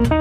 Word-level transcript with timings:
Goddag 0.00 0.12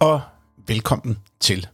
og 0.00 0.20
velkommen 0.66 1.18
til. 1.40 1.66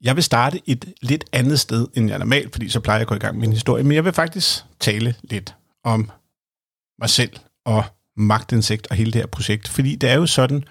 Jeg 0.00 0.16
vil 0.16 0.24
starte 0.24 0.60
et 0.66 0.92
lidt 1.02 1.24
andet 1.32 1.60
sted, 1.60 1.88
end 1.94 2.08
jeg 2.08 2.18
normalt, 2.18 2.52
fordi 2.52 2.68
så 2.68 2.80
plejer 2.80 2.98
jeg 2.98 3.02
at 3.02 3.08
gå 3.08 3.14
i 3.14 3.18
gang 3.18 3.34
med 3.34 3.40
min 3.40 3.52
historie, 3.52 3.84
men 3.84 3.92
jeg 3.92 4.04
vil 4.04 4.12
faktisk 4.12 4.64
tale 4.80 5.14
lidt 5.22 5.54
om 5.82 6.10
mig 6.98 7.10
selv 7.10 7.36
og 7.64 7.84
magtindsigt 8.16 8.86
og 8.90 8.96
hele 8.96 9.12
det 9.12 9.20
her 9.20 9.26
projekt. 9.26 9.68
Fordi 9.68 9.94
det 9.94 10.10
er 10.10 10.14
jo 10.14 10.26
sådan, 10.26 10.64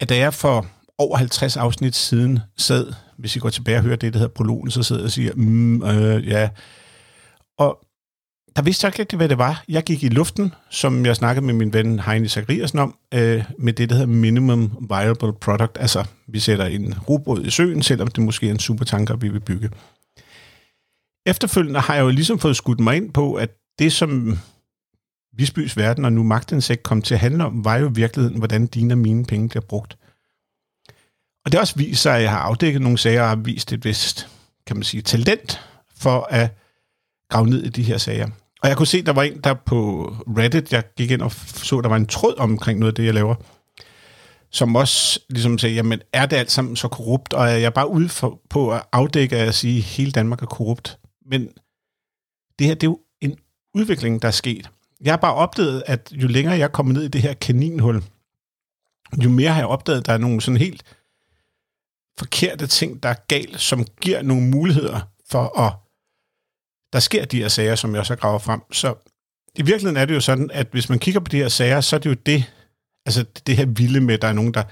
at 0.00 0.08
da 0.08 0.16
jeg 0.16 0.34
for 0.34 0.66
over 0.98 1.16
50 1.16 1.56
afsnit 1.56 1.96
siden 1.96 2.38
sad, 2.56 2.92
hvis 3.18 3.36
I 3.36 3.38
går 3.38 3.48
tilbage 3.48 3.78
og 3.78 3.82
hører 3.82 3.96
det, 3.96 4.12
der 4.12 4.18
hedder 4.18 4.34
prologen, 4.34 4.70
så 4.70 4.82
sidder 4.82 5.02
jeg 5.02 5.06
og 5.06 5.10
siger, 5.10 5.32
mm, 5.34 5.82
øh, 5.82 6.28
ja. 6.28 6.48
Og 7.58 7.78
der 8.56 8.62
vidste 8.62 8.84
jeg 8.84 8.88
ikke 8.88 8.98
rigtig, 8.98 9.16
hvad 9.16 9.28
det 9.28 9.38
var. 9.38 9.64
Jeg 9.68 9.82
gik 9.82 10.02
i 10.02 10.08
luften, 10.08 10.52
som 10.70 11.06
jeg 11.06 11.16
snakkede 11.16 11.46
med 11.46 11.54
min 11.54 11.72
ven 11.72 12.00
Heine 12.00 12.28
Zachariasen 12.28 12.78
om, 12.78 12.96
øh, 13.14 13.44
med 13.58 13.72
det, 13.72 13.88
der 13.88 13.94
hedder 13.94 14.08
Minimum 14.08 14.86
Viable 14.88 15.32
Product. 15.32 15.76
Altså, 15.80 16.04
vi 16.28 16.40
sætter 16.40 16.64
en 16.64 16.94
robot 17.08 17.38
i 17.46 17.50
søen, 17.50 17.82
selvom 17.82 18.08
det 18.08 18.24
måske 18.24 18.46
er 18.46 18.50
en 18.50 18.58
supertanker, 18.58 19.16
vi 19.16 19.28
vil 19.28 19.40
bygge. 19.40 19.70
Efterfølgende 21.26 21.80
har 21.80 21.94
jeg 21.94 22.02
jo 22.02 22.08
ligesom 22.08 22.38
fået 22.38 22.56
skudt 22.56 22.80
mig 22.80 22.96
ind 22.96 23.12
på, 23.12 23.34
at 23.34 23.50
det, 23.78 23.92
som 23.92 24.38
Visbys 25.36 25.76
Verden 25.76 26.04
og 26.04 26.12
nu 26.12 26.22
Magtindsigt 26.22 26.82
kom 26.82 27.02
til 27.02 27.14
at 27.14 27.20
handle 27.20 27.44
om, 27.44 27.64
var 27.64 27.76
jo 27.76 27.88
i 27.88 27.92
virkeligheden, 27.94 28.38
hvordan 28.38 28.66
dine 28.66 28.94
og 28.94 28.98
mine 28.98 29.24
penge 29.24 29.48
bliver 29.48 29.62
brugt. 29.62 29.98
Og 31.44 31.52
det 31.52 31.54
har 31.54 31.60
også 31.60 31.76
vist 31.76 32.02
sig, 32.02 32.16
at 32.16 32.22
jeg 32.22 32.30
har 32.30 32.38
afdækket 32.38 32.82
nogle 32.82 32.98
sager 32.98 33.22
og 33.22 33.28
har 33.28 33.36
vist 33.36 33.72
et 33.72 33.84
vist, 33.84 34.28
kan 34.66 34.76
man 34.76 34.84
sige, 34.84 35.02
talent 35.02 35.60
for 35.96 36.26
at 36.30 36.58
grave 37.28 37.46
ned 37.46 37.62
i 37.62 37.68
de 37.68 37.82
her 37.82 37.98
sager. 37.98 38.28
Og 38.62 38.68
jeg 38.68 38.76
kunne 38.76 38.86
se, 38.86 39.02
der 39.02 39.12
var 39.12 39.22
en, 39.22 39.40
der 39.40 39.54
på 39.54 40.08
Reddit, 40.38 40.72
jeg 40.72 40.84
gik 40.96 41.10
ind 41.10 41.22
og 41.22 41.32
så, 41.32 41.80
der 41.80 41.88
var 41.88 41.96
en 41.96 42.06
tråd 42.06 42.34
omkring 42.38 42.78
noget 42.78 42.92
af 42.92 42.96
det, 42.96 43.04
jeg 43.04 43.14
laver, 43.14 43.34
som 44.50 44.76
også 44.76 45.20
ligesom 45.28 45.58
sagde, 45.58 45.74
jamen 45.74 46.00
er 46.12 46.26
det 46.26 46.36
alt 46.36 46.50
sammen 46.50 46.76
så 46.76 46.88
korrupt? 46.88 47.32
Og 47.32 47.62
jeg 47.62 47.74
bare 47.74 47.90
ude 47.90 48.08
for, 48.08 48.40
på 48.50 48.72
at 48.72 48.82
afdække 48.92 49.36
at 49.36 49.54
sige, 49.54 49.78
at 49.78 49.84
hele 49.84 50.12
Danmark 50.12 50.42
er 50.42 50.46
korrupt. 50.46 50.98
Men 51.26 51.48
det 52.58 52.66
her, 52.66 52.74
det 52.74 52.82
er 52.82 52.90
jo 52.90 53.00
en 53.20 53.36
udvikling, 53.74 54.22
der 54.22 54.28
er 54.28 54.32
sket. 54.32 54.70
Jeg 55.00 55.12
har 55.12 55.16
bare 55.16 55.34
opdaget, 55.34 55.82
at 55.86 56.12
jo 56.12 56.28
længere 56.28 56.58
jeg 56.58 56.72
kommer 56.72 56.92
ned 56.92 57.02
i 57.02 57.08
det 57.08 57.22
her 57.22 57.34
kaninhul, 57.34 58.02
jo 59.24 59.28
mere 59.28 59.50
har 59.50 59.58
jeg 59.58 59.66
opdaget, 59.66 60.00
at 60.00 60.06
der 60.06 60.12
er 60.12 60.18
nogle 60.18 60.40
sådan 60.40 60.60
helt 60.60 60.82
forkerte 62.18 62.66
ting, 62.66 63.02
der 63.02 63.08
er 63.08 63.14
galt, 63.28 63.60
som 63.60 63.86
giver 64.00 64.22
nogle 64.22 64.42
muligheder 64.42 65.00
for 65.30 65.60
at 65.60 65.72
der 66.92 67.00
sker 67.00 67.24
de 67.24 67.40
her 67.40 67.48
sager, 67.48 67.74
som 67.74 67.92
jeg 67.92 68.00
også 68.00 68.16
graver 68.16 68.38
frem. 68.38 68.60
Så 68.72 68.94
i 69.54 69.62
virkeligheden 69.62 69.96
er 69.96 70.04
det 70.04 70.14
jo 70.14 70.20
sådan, 70.20 70.50
at 70.52 70.68
hvis 70.72 70.88
man 70.88 70.98
kigger 70.98 71.20
på 71.20 71.28
de 71.28 71.36
her 71.36 71.48
sager, 71.48 71.80
så 71.80 71.96
er 71.96 72.00
det 72.00 72.10
jo 72.10 72.14
det, 72.26 72.52
altså 73.06 73.24
det 73.46 73.56
her 73.56 73.66
vilde 73.66 74.00
med, 74.00 74.14
at 74.14 74.22
der 74.22 74.28
er 74.28 74.32
nogen, 74.32 74.54
der 74.54 74.62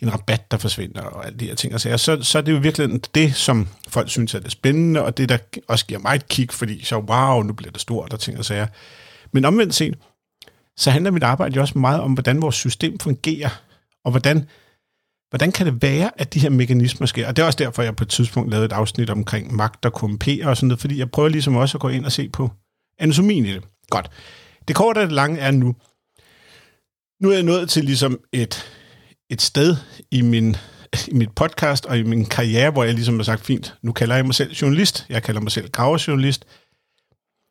en 0.00 0.12
rabat, 0.12 0.50
der 0.50 0.56
forsvinder, 0.56 1.02
og 1.02 1.26
alle 1.26 1.38
de 1.38 1.46
her 1.46 1.54
ting 1.54 1.74
og 1.74 1.80
sager, 1.80 1.96
så, 1.96 2.22
så 2.22 2.38
er 2.38 2.42
det 2.42 2.52
jo 2.52 2.56
virkelig 2.58 3.14
det, 3.14 3.34
som 3.34 3.68
folk 3.88 4.10
synes 4.10 4.34
er 4.34 4.38
det 4.38 4.52
spændende, 4.52 5.02
og 5.02 5.16
det, 5.16 5.28
der 5.28 5.38
også 5.68 5.86
giver 5.86 6.00
mig 6.00 6.14
et 6.14 6.28
kig, 6.28 6.52
fordi 6.52 6.84
så, 6.84 6.98
wow, 6.98 7.42
nu 7.42 7.52
bliver 7.52 7.72
det 7.72 7.80
stort, 7.80 8.12
og 8.12 8.20
ting 8.20 8.38
og 8.38 8.44
sager. 8.44 8.66
Men 9.32 9.44
omvendt 9.44 9.74
set, 9.74 9.98
så 10.76 10.90
handler 10.90 11.10
mit 11.10 11.22
arbejde 11.22 11.54
jo 11.54 11.60
også 11.60 11.78
meget 11.78 12.00
om, 12.00 12.12
hvordan 12.12 12.42
vores 12.42 12.54
system 12.54 12.98
fungerer, 12.98 13.62
og 14.04 14.10
hvordan 14.10 14.48
Hvordan 15.30 15.52
kan 15.52 15.66
det 15.66 15.82
være, 15.82 16.10
at 16.20 16.34
de 16.34 16.40
her 16.40 16.50
mekanismer 16.50 17.06
sker? 17.06 17.28
Og 17.28 17.36
det 17.36 17.42
er 17.42 17.46
også 17.46 17.56
derfor, 17.56 17.82
jeg 17.82 17.96
på 17.96 18.04
et 18.04 18.08
tidspunkt 18.08 18.50
lavede 18.50 18.66
et 18.66 18.72
afsnit 18.72 19.10
omkring 19.10 19.54
magt 19.54 19.84
og 19.84 19.92
KMP 19.92 20.28
og 20.44 20.56
sådan 20.56 20.68
noget, 20.68 20.80
fordi 20.80 20.98
jeg 20.98 21.10
prøver 21.10 21.28
ligesom 21.28 21.56
også 21.56 21.76
at 21.76 21.80
gå 21.80 21.88
ind 21.88 22.04
og 22.04 22.12
se 22.12 22.28
på 22.28 22.50
anatomien 22.98 23.46
i 23.46 23.52
det. 23.52 23.62
Godt. 23.90 24.10
Det 24.68 24.76
korte 24.76 24.98
og 24.98 25.04
det 25.04 25.12
lange 25.12 25.40
er 25.40 25.50
nu. 25.50 25.74
Nu 27.22 27.30
er 27.30 27.34
jeg 27.34 27.42
nået 27.42 27.68
til 27.70 27.84
ligesom 27.84 28.20
et, 28.32 28.64
et 29.30 29.42
sted 29.42 29.76
i 30.10 30.22
min 30.22 30.56
i 31.08 31.14
mit 31.14 31.30
podcast 31.30 31.86
og 31.86 31.98
i 31.98 32.02
min 32.02 32.26
karriere, 32.26 32.70
hvor 32.70 32.84
jeg 32.84 32.94
ligesom 32.94 33.16
har 33.16 33.24
sagt, 33.24 33.46
fint, 33.46 33.74
nu 33.82 33.92
kalder 33.92 34.14
jeg 34.14 34.24
mig 34.24 34.34
selv 34.34 34.52
journalist, 34.52 35.06
jeg 35.08 35.22
kalder 35.22 35.40
mig 35.40 35.52
selv 35.52 35.70
gravejournalist, 35.70 36.44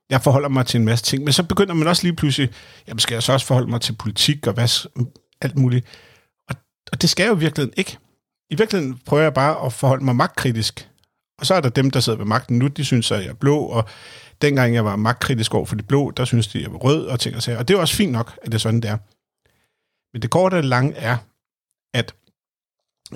jeg 0.10 0.22
forholder 0.22 0.50
mig 0.50 0.66
til 0.66 0.80
en 0.80 0.86
masse 0.86 1.06
ting, 1.06 1.24
men 1.24 1.34
så 1.34 1.44
begynder 1.44 1.74
man 1.74 1.88
også 1.88 2.04
lige 2.04 2.16
pludselig, 2.16 2.50
jamen 2.88 3.00
skal 3.00 3.16
jeg 3.16 3.24
så 3.24 3.34
også 3.34 3.46
forholde 3.46 3.70
mig 3.70 3.82
til 3.82 3.94
politik 3.94 4.48
og 4.48 4.54
hvad, 4.54 4.88
alt 5.42 5.58
muligt. 5.58 5.86
Og 6.50 6.56
og 6.92 7.02
det 7.02 7.10
skal 7.10 7.24
jeg 7.24 7.30
jo 7.30 7.36
virkelig 7.36 7.70
ikke. 7.78 7.98
I 8.50 8.56
virkeligheden 8.56 9.00
prøver 9.06 9.24
jeg 9.24 9.34
bare 9.34 9.66
at 9.66 9.74
forholde 9.74 10.06
mig 10.06 10.16
magtkritisk. 10.16 10.90
Og 11.40 11.46
så 11.46 11.54
er 11.54 11.62
der 11.62 11.70
dem, 11.70 11.92
der 11.92 12.00
sidder 12.00 12.18
ved 12.18 12.26
magten 12.26 12.60
nu, 12.60 12.68
de 12.68 12.86
synes, 12.86 13.12
at 13.12 13.20
jeg 13.20 13.28
er 13.30 13.34
blå, 13.34 13.58
og 13.58 13.86
dengang 14.42 14.74
jeg 14.74 14.86
var 14.86 14.96
magtkritisk 14.96 15.54
over 15.54 15.66
for 15.66 15.76
de 15.76 15.84
blå, 15.84 16.12
der 16.12 16.26
synes 16.26 16.48
de, 16.48 16.58
at 16.58 16.64
jeg 16.64 16.72
var 16.72 16.78
rød 16.78 17.06
og 17.06 17.20
ting 17.20 17.36
og 17.36 17.44
sager. 17.44 17.58
Og 17.58 17.68
det 17.68 17.74
er 17.74 17.80
også 17.80 17.96
fint 17.96 18.12
nok, 18.12 18.40
at 18.42 18.46
det 18.46 18.54
er 18.54 18.60
sådan, 18.60 18.82
det 18.82 18.90
er. 18.90 18.98
Men 20.14 20.22
det 20.22 20.30
korte 20.30 20.56
og 20.56 20.64
lange 20.64 20.96
er, 20.96 21.18
at 21.94 22.16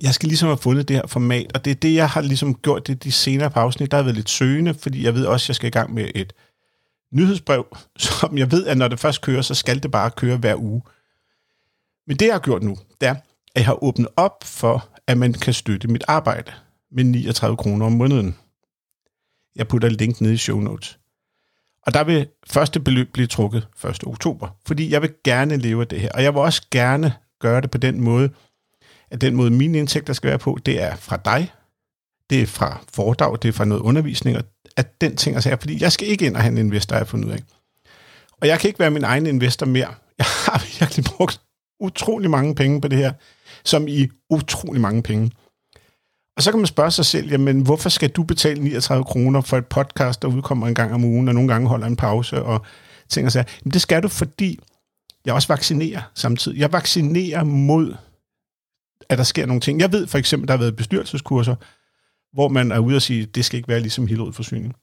jeg 0.01 0.13
skal 0.13 0.27
ligesom 0.27 0.47
have 0.47 0.57
fundet 0.57 0.87
det 0.87 0.95
her 0.95 1.07
format, 1.07 1.51
og 1.55 1.65
det 1.65 1.71
er 1.71 1.75
det, 1.75 1.95
jeg 1.95 2.09
har 2.09 2.21
ligesom 2.21 2.55
gjort 2.55 2.87
det 2.87 3.03
de 3.03 3.11
senere 3.11 3.51
på 3.51 3.59
afsnit. 3.59 3.91
Der 3.91 3.97
har 3.97 4.03
været 4.03 4.15
lidt 4.15 4.29
søgende, 4.29 4.73
fordi 4.73 5.03
jeg 5.03 5.13
ved 5.13 5.25
også, 5.25 5.45
at 5.45 5.49
jeg 5.49 5.55
skal 5.55 5.67
i 5.67 5.71
gang 5.71 5.93
med 5.93 6.11
et 6.15 6.33
nyhedsbrev, 7.11 7.77
som 7.97 8.37
jeg 8.37 8.51
ved, 8.51 8.67
at 8.67 8.77
når 8.77 8.87
det 8.87 8.99
først 8.99 9.21
kører, 9.21 9.41
så 9.41 9.55
skal 9.55 9.83
det 9.83 9.91
bare 9.91 10.11
køre 10.11 10.37
hver 10.37 10.55
uge. 10.55 10.81
Men 12.07 12.17
det, 12.17 12.25
jeg 12.25 12.33
har 12.33 12.39
gjort 12.39 12.63
nu, 12.63 12.77
det 13.01 13.09
er, 13.09 13.15
at 13.15 13.21
jeg 13.55 13.65
har 13.65 13.83
åbnet 13.83 14.07
op 14.17 14.43
for, 14.43 14.89
at 15.07 15.17
man 15.17 15.33
kan 15.33 15.53
støtte 15.53 15.87
mit 15.87 16.03
arbejde 16.07 16.51
med 16.91 17.03
39 17.03 17.57
kroner 17.57 17.85
om 17.85 17.91
måneden. 17.91 18.37
Jeg 19.55 19.67
putter 19.67 19.89
link 19.89 20.21
ned 20.21 20.31
i 20.31 20.37
show 20.37 20.59
notes. 20.59 20.99
Og 21.85 21.93
der 21.93 22.03
vil 22.03 22.27
første 22.47 22.79
beløb 22.79 23.13
blive 23.13 23.27
trukket 23.27 23.67
1. 23.85 24.07
oktober, 24.07 24.47
fordi 24.67 24.91
jeg 24.91 25.01
vil 25.01 25.13
gerne 25.23 25.57
leve 25.57 25.81
af 25.81 25.87
det 25.87 26.01
her. 26.01 26.09
Og 26.13 26.23
jeg 26.23 26.33
vil 26.33 26.41
også 26.41 26.67
gerne 26.71 27.13
gøre 27.39 27.61
det 27.61 27.71
på 27.71 27.77
den 27.77 28.01
måde, 28.01 28.29
at 29.09 29.21
den 29.21 29.35
måde, 29.35 29.51
mine 29.51 29.77
indtægter 29.77 30.13
skal 30.13 30.29
være 30.29 30.39
på, 30.39 30.57
det 30.65 30.81
er 30.81 30.95
fra 30.95 31.17
dig, 31.17 31.51
det 32.29 32.41
er 32.41 32.45
fra 32.45 32.83
foredrag, 32.93 33.37
det 33.41 33.47
er 33.47 33.51
fra 33.51 33.65
noget 33.65 33.81
undervisning, 33.81 34.37
og 34.37 34.43
at 34.79 35.01
den 35.01 35.15
ting 35.15 35.35
er 35.35 35.39
så 35.39 35.57
fordi 35.59 35.81
jeg 35.83 35.91
skal 35.91 36.07
ikke 36.07 36.25
ind 36.25 36.35
og 36.35 36.41
have 36.41 36.51
en 36.51 36.57
investor, 36.57 36.95
jeg 36.95 36.99
har 36.99 37.05
fundet 37.05 37.27
ud 37.27 37.31
af. 37.31 37.39
Og 38.41 38.47
jeg 38.47 38.59
kan 38.59 38.67
ikke 38.67 38.79
være 38.79 38.91
min 38.91 39.03
egen 39.03 39.25
investor 39.25 39.65
mere. 39.65 39.93
Jeg 40.17 40.25
har 40.25 40.65
virkelig 40.79 41.05
brugt 41.05 41.41
utrolig 41.79 42.29
mange 42.29 42.55
penge 42.55 42.81
på 42.81 42.87
det 42.87 42.97
her 42.97 43.13
som 43.65 43.87
i 43.87 44.07
utrolig 44.29 44.81
mange 44.81 45.03
penge. 45.03 45.31
Og 46.37 46.43
så 46.43 46.51
kan 46.51 46.59
man 46.59 46.67
spørge 46.67 46.91
sig 46.91 47.05
selv, 47.05 47.31
jamen 47.31 47.61
hvorfor 47.61 47.89
skal 47.89 48.09
du 48.09 48.23
betale 48.23 48.63
39 48.63 49.03
kroner 49.03 49.41
for 49.41 49.57
et 49.57 49.65
podcast, 49.65 50.21
der 50.21 50.27
udkommer 50.27 50.67
en 50.67 50.75
gang 50.75 50.93
om 50.93 51.03
ugen, 51.03 51.27
og 51.27 51.33
nogle 51.33 51.49
gange 51.53 51.67
holder 51.67 51.87
en 51.87 51.95
pause 51.95 52.43
og 52.43 52.65
ting 53.09 53.25
og 53.25 53.31
sager? 53.31 53.45
Jamen 53.61 53.73
det 53.73 53.81
skal 53.81 54.03
du, 54.03 54.07
fordi 54.07 54.59
jeg 55.25 55.33
også 55.33 55.47
vaccinerer 55.47 56.01
samtidig. 56.15 56.59
Jeg 56.59 56.73
vaccinerer 56.73 57.43
mod, 57.43 57.95
at 59.09 59.17
der 59.17 59.23
sker 59.23 59.45
nogle 59.45 59.61
ting. 59.61 59.79
Jeg 59.79 59.91
ved 59.91 60.07
for 60.07 60.17
eksempel, 60.17 60.47
der 60.47 60.53
har 60.53 60.59
været 60.59 60.75
bestyrelseskurser, 60.75 61.55
hvor 62.33 62.47
man 62.47 62.71
er 62.71 62.79
ude 62.79 62.95
og 62.95 63.01
sige, 63.01 63.25
det 63.25 63.45
skal 63.45 63.57
ikke 63.57 63.67
være 63.69 63.79
ligesom 63.79 64.07
Hillerød 64.07 64.33
Forsyning. 64.33 64.73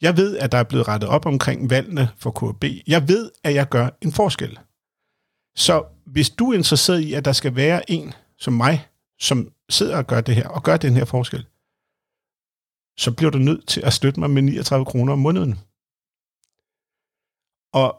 Jeg 0.00 0.16
ved, 0.16 0.38
at 0.38 0.52
der 0.52 0.58
er 0.58 0.64
blevet 0.64 0.88
rettet 0.88 1.10
op 1.10 1.26
omkring 1.26 1.70
valgene 1.70 2.08
for 2.16 2.30
KB. 2.30 2.64
Jeg 2.86 3.08
ved, 3.08 3.30
at 3.44 3.54
jeg 3.54 3.68
gør 3.68 3.88
en 4.02 4.12
forskel. 4.12 4.58
Så 5.56 5.84
hvis 6.06 6.30
du 6.30 6.50
er 6.50 6.56
interesseret 6.56 7.00
i, 7.00 7.14
at 7.14 7.24
der 7.24 7.32
skal 7.32 7.56
være 7.56 7.90
en 7.90 8.12
som 8.38 8.52
mig, 8.52 8.88
som 9.20 9.52
sidder 9.68 9.96
og 9.96 10.06
gør 10.06 10.20
det 10.20 10.34
her, 10.34 10.48
og 10.48 10.62
gør 10.62 10.76
den 10.76 10.94
her 10.94 11.04
forskel, 11.04 11.46
så 12.98 13.12
bliver 13.16 13.30
du 13.30 13.38
nødt 13.38 13.68
til 13.68 13.80
at 13.80 13.92
støtte 13.92 14.20
mig 14.20 14.30
med 14.30 14.42
39 14.42 14.84
kroner 14.84 15.12
om 15.12 15.18
måneden. 15.18 15.58
Og 17.72 17.96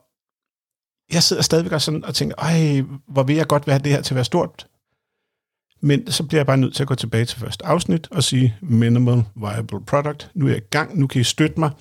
jeg 1.13 1.23
sidder 1.23 1.41
stadigvæk 1.41 1.71
og, 1.71 1.81
sådan 1.81 2.05
og 2.05 2.15
tænker, 2.15 2.35
ej, 2.35 2.81
hvor 3.07 3.23
vil 3.23 3.35
jeg 3.35 3.47
godt 3.47 3.67
være 3.67 3.79
det 3.79 3.91
her 3.91 4.01
til 4.01 4.13
at 4.13 4.15
være 4.15 4.25
stort. 4.25 4.67
Men 5.81 6.11
så 6.11 6.23
bliver 6.23 6.39
jeg 6.39 6.45
bare 6.45 6.57
nødt 6.57 6.75
til 6.75 6.83
at 6.83 6.87
gå 6.87 6.95
tilbage 6.95 7.25
til 7.25 7.39
første 7.39 7.65
afsnit 7.65 8.07
og 8.11 8.23
sige 8.23 8.55
minimal 8.61 9.23
viable 9.35 9.85
product. 9.85 10.31
Nu 10.33 10.45
er 10.45 10.49
jeg 10.49 10.57
i 10.57 10.67
gang, 10.71 10.99
nu 10.99 11.07
kan 11.07 11.21
I 11.21 11.23
støtte 11.23 11.59
mig. 11.59 11.71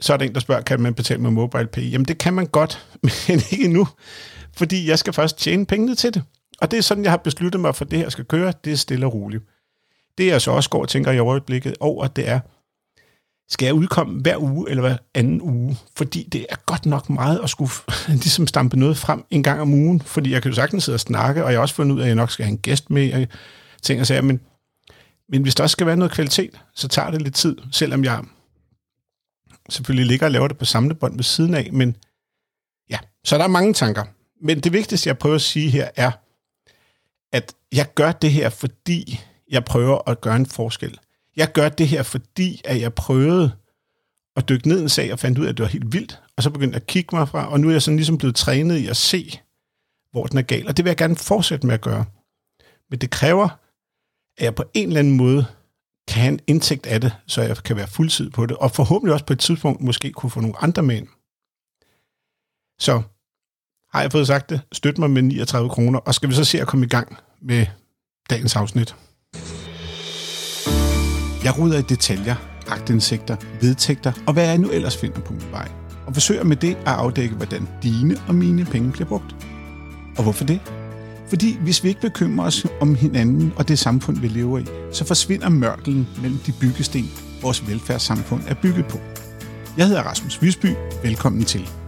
Så 0.00 0.12
er 0.12 0.16
der 0.16 0.24
en, 0.24 0.34
der 0.34 0.40
spørger, 0.40 0.62
kan 0.62 0.80
man 0.80 0.94
betale 0.94 1.20
med 1.20 1.30
mobile 1.30 1.66
pay? 1.66 1.92
Jamen 1.92 2.04
det 2.04 2.18
kan 2.18 2.34
man 2.34 2.46
godt, 2.46 2.86
men 3.28 3.40
ikke 3.50 3.68
nu 3.68 3.86
fordi 4.56 4.88
jeg 4.88 4.98
skal 4.98 5.12
først 5.12 5.38
tjene 5.38 5.66
pengene 5.66 5.94
til 5.94 6.14
det. 6.14 6.22
Og 6.60 6.70
det 6.70 6.76
er 6.76 6.82
sådan, 6.82 7.04
jeg 7.04 7.12
har 7.12 7.16
besluttet 7.16 7.60
mig 7.60 7.74
for, 7.74 7.84
at 7.84 7.90
det 7.90 7.98
her 7.98 8.08
skal 8.08 8.24
køre. 8.24 8.52
Det 8.64 8.72
er 8.72 8.76
stille 8.76 9.06
og 9.06 9.14
roligt. 9.14 9.44
Det 10.18 10.26
jeg 10.26 10.40
så 10.40 10.50
også 10.50 10.70
går 10.70 10.82
og 10.82 10.88
tænker 10.88 11.12
i 11.12 11.18
øjeblikket 11.18 11.74
over, 11.80 12.06
det 12.06 12.28
er, 12.28 12.40
skal 13.52 13.66
jeg 13.66 13.74
udkomme 13.74 14.20
hver 14.20 14.36
uge 14.36 14.70
eller 14.70 14.80
hver 14.80 14.96
anden 15.14 15.42
uge? 15.42 15.78
Fordi 15.96 16.28
det 16.32 16.46
er 16.48 16.56
godt 16.66 16.86
nok 16.86 17.10
meget 17.10 17.40
at 17.42 17.50
skulle 17.50 17.70
ligesom 18.08 18.46
stampe 18.46 18.78
noget 18.78 18.96
frem 18.96 19.24
en 19.30 19.42
gang 19.42 19.60
om 19.60 19.74
ugen. 19.74 20.00
Fordi 20.00 20.32
jeg 20.32 20.42
kan 20.42 20.50
jo 20.50 20.54
sagtens 20.54 20.84
sidde 20.84 20.96
og 20.96 21.00
snakke, 21.00 21.44
og 21.44 21.50
jeg 21.50 21.58
har 21.58 21.62
også 21.62 21.74
fundet 21.74 21.94
ud 21.94 22.00
af, 22.00 22.04
at 22.04 22.08
jeg 22.08 22.16
nok 22.16 22.30
skal 22.30 22.44
have 22.44 22.52
en 22.52 22.58
gæst 22.58 22.90
med. 22.90 23.12
Og 23.12 23.28
ting 23.82 24.00
og 24.00 24.06
sager, 24.06 24.22
men, 24.22 24.40
men 25.28 25.42
hvis 25.42 25.54
der 25.54 25.62
også 25.62 25.72
skal 25.72 25.86
være 25.86 25.96
noget 25.96 26.12
kvalitet, 26.12 26.60
så 26.74 26.88
tager 26.88 27.10
det 27.10 27.22
lidt 27.22 27.34
tid, 27.34 27.56
selvom 27.72 28.04
jeg 28.04 28.24
selvfølgelig 29.68 30.06
ligger 30.06 30.26
og 30.26 30.32
laver 30.32 30.48
det 30.48 30.58
på 30.58 30.64
samlebånd 30.64 31.16
ved 31.16 31.24
siden 31.24 31.54
af. 31.54 31.68
Men 31.72 31.96
ja, 32.90 32.98
så 33.24 33.38
der 33.38 33.44
er 33.44 33.48
mange 33.48 33.74
tanker. 33.74 34.04
Men 34.42 34.60
det 34.60 34.72
vigtigste, 34.72 35.08
jeg 35.08 35.18
prøver 35.18 35.34
at 35.34 35.42
sige 35.42 35.70
her, 35.70 35.88
er, 35.96 36.10
at 37.32 37.54
jeg 37.72 37.94
gør 37.94 38.12
det 38.12 38.32
her, 38.32 38.48
fordi 38.50 39.20
jeg 39.50 39.64
prøver 39.64 40.10
at 40.10 40.20
gøre 40.20 40.36
en 40.36 40.46
forskel. 40.46 40.98
Jeg 41.36 41.52
gør 41.52 41.68
det 41.68 41.88
her, 41.88 42.02
fordi 42.02 42.60
at 42.64 42.80
jeg 42.80 42.94
prøvede 42.94 43.52
at 44.36 44.48
dykke 44.48 44.68
ned 44.68 44.78
i 44.78 44.82
en 44.82 44.88
sag 44.88 45.12
og 45.12 45.18
fandt 45.18 45.38
ud 45.38 45.44
af, 45.44 45.48
at 45.48 45.56
det 45.56 45.62
var 45.62 45.68
helt 45.68 45.92
vildt. 45.92 46.22
Og 46.36 46.42
så 46.42 46.50
begyndte 46.50 46.74
jeg 46.74 46.82
at 46.82 46.86
kigge 46.86 47.16
mig 47.16 47.28
fra, 47.28 47.52
og 47.52 47.60
nu 47.60 47.68
er 47.68 47.72
jeg 47.72 47.82
sådan 47.82 47.96
ligesom 47.96 48.18
blevet 48.18 48.36
trænet 48.36 48.78
i 48.78 48.86
at 48.86 48.96
se, 48.96 49.40
hvor 50.10 50.26
den 50.26 50.38
er 50.38 50.42
gal. 50.42 50.68
Og 50.68 50.76
det 50.76 50.84
vil 50.84 50.90
jeg 50.90 50.96
gerne 50.96 51.16
fortsætte 51.16 51.66
med 51.66 51.74
at 51.74 51.80
gøre. 51.80 52.04
Men 52.90 52.98
det 52.98 53.10
kræver, 53.10 53.48
at 54.38 54.44
jeg 54.44 54.54
på 54.54 54.64
en 54.74 54.88
eller 54.88 54.98
anden 54.98 55.16
måde 55.16 55.46
kan 56.08 56.22
have 56.22 56.32
en 56.32 56.40
indtægt 56.46 56.86
af 56.86 57.00
det, 57.00 57.12
så 57.26 57.42
jeg 57.42 57.56
kan 57.56 57.76
være 57.76 57.86
fuldtid 57.86 58.30
på 58.30 58.46
det, 58.46 58.56
og 58.56 58.70
forhåbentlig 58.70 59.12
også 59.12 59.24
på 59.24 59.32
et 59.32 59.40
tidspunkt 59.40 59.80
måske 59.80 60.12
kunne 60.12 60.30
få 60.30 60.40
nogle 60.40 60.62
andre 60.62 60.82
med 60.82 60.96
ind. 60.96 61.08
Så 62.78 63.02
har 63.92 64.00
jeg 64.00 64.12
fået 64.12 64.26
sagt 64.26 64.50
det, 64.50 64.60
støt 64.72 64.98
mig 64.98 65.10
med 65.10 65.22
39 65.22 65.70
kroner, 65.70 65.98
og 65.98 66.14
skal 66.14 66.28
vi 66.28 66.34
så 66.34 66.44
se 66.44 66.60
at 66.60 66.66
komme 66.66 66.86
i 66.86 66.88
gang 66.88 67.16
med 67.40 67.66
dagens 68.30 68.56
afsnit. 68.56 68.96
Jeg 71.44 71.58
ruder 71.58 71.78
i 71.78 71.82
detaljer, 71.82 72.34
agtindsigter, 72.68 73.36
vedtægter 73.60 74.12
og 74.26 74.32
hvad 74.32 74.46
jeg 74.46 74.58
nu 74.58 74.70
ellers 74.70 74.96
finder 74.96 75.20
på 75.20 75.32
min 75.32 75.50
vej, 75.50 75.68
og 76.06 76.14
forsøger 76.14 76.44
med 76.44 76.56
det 76.56 76.70
at 76.70 76.86
afdække, 76.86 77.34
hvordan 77.34 77.68
dine 77.82 78.16
og 78.28 78.34
mine 78.34 78.64
penge 78.64 78.92
bliver 78.92 79.08
brugt. 79.08 79.36
Og 80.16 80.22
hvorfor 80.22 80.44
det? 80.44 80.60
Fordi 81.28 81.58
hvis 81.60 81.84
vi 81.84 81.88
ikke 81.88 82.00
bekymrer 82.00 82.46
os 82.46 82.66
om 82.80 82.94
hinanden 82.94 83.52
og 83.56 83.68
det 83.68 83.78
samfund, 83.78 84.18
vi 84.18 84.28
lever 84.28 84.58
i, 84.58 84.64
så 84.92 85.04
forsvinder 85.04 85.48
mørkelen 85.48 86.08
mellem 86.22 86.38
de 86.38 86.52
byggesten, 86.60 87.10
vores 87.42 87.68
velfærdssamfund 87.68 88.42
er 88.48 88.54
bygget 88.54 88.86
på. 88.86 88.98
Jeg 89.76 89.86
hedder 89.86 90.02
Rasmus 90.02 90.42
Visby. 90.42 90.68
Velkommen 91.02 91.44
til. 91.44 91.81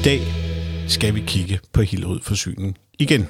I 0.00 0.02
dag 0.02 0.20
skal 0.88 1.14
vi 1.14 1.20
kigge 1.26 1.58
på 1.72 1.82
Hillerød 1.82 2.20
Forsyning 2.22 2.76
igen. 2.98 3.26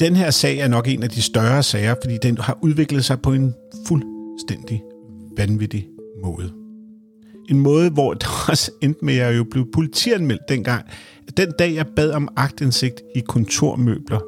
Den 0.00 0.16
her 0.16 0.30
sag 0.30 0.58
er 0.58 0.68
nok 0.68 0.88
en 0.88 1.02
af 1.02 1.10
de 1.10 1.22
større 1.22 1.62
sager, 1.62 1.94
fordi 2.02 2.18
den 2.22 2.38
har 2.38 2.58
udviklet 2.62 3.04
sig 3.04 3.20
på 3.20 3.32
en 3.32 3.54
fuldstændig 3.86 4.82
vanvittig 5.36 5.88
måde. 6.24 6.52
En 7.50 7.60
måde, 7.60 7.90
hvor 7.90 8.14
det 8.14 8.28
også 8.48 8.70
endte 8.80 9.04
med, 9.04 9.14
at 9.14 9.26
jeg 9.26 9.36
jo 9.38 9.44
blev 9.50 9.66
politianmeldt 9.74 10.42
dengang. 10.48 10.84
Den 11.36 11.52
dag, 11.58 11.74
jeg 11.74 11.86
bad 11.96 12.10
om 12.10 12.28
agtindsigt 12.36 13.02
i 13.16 13.20
kontormøbler 13.20 14.20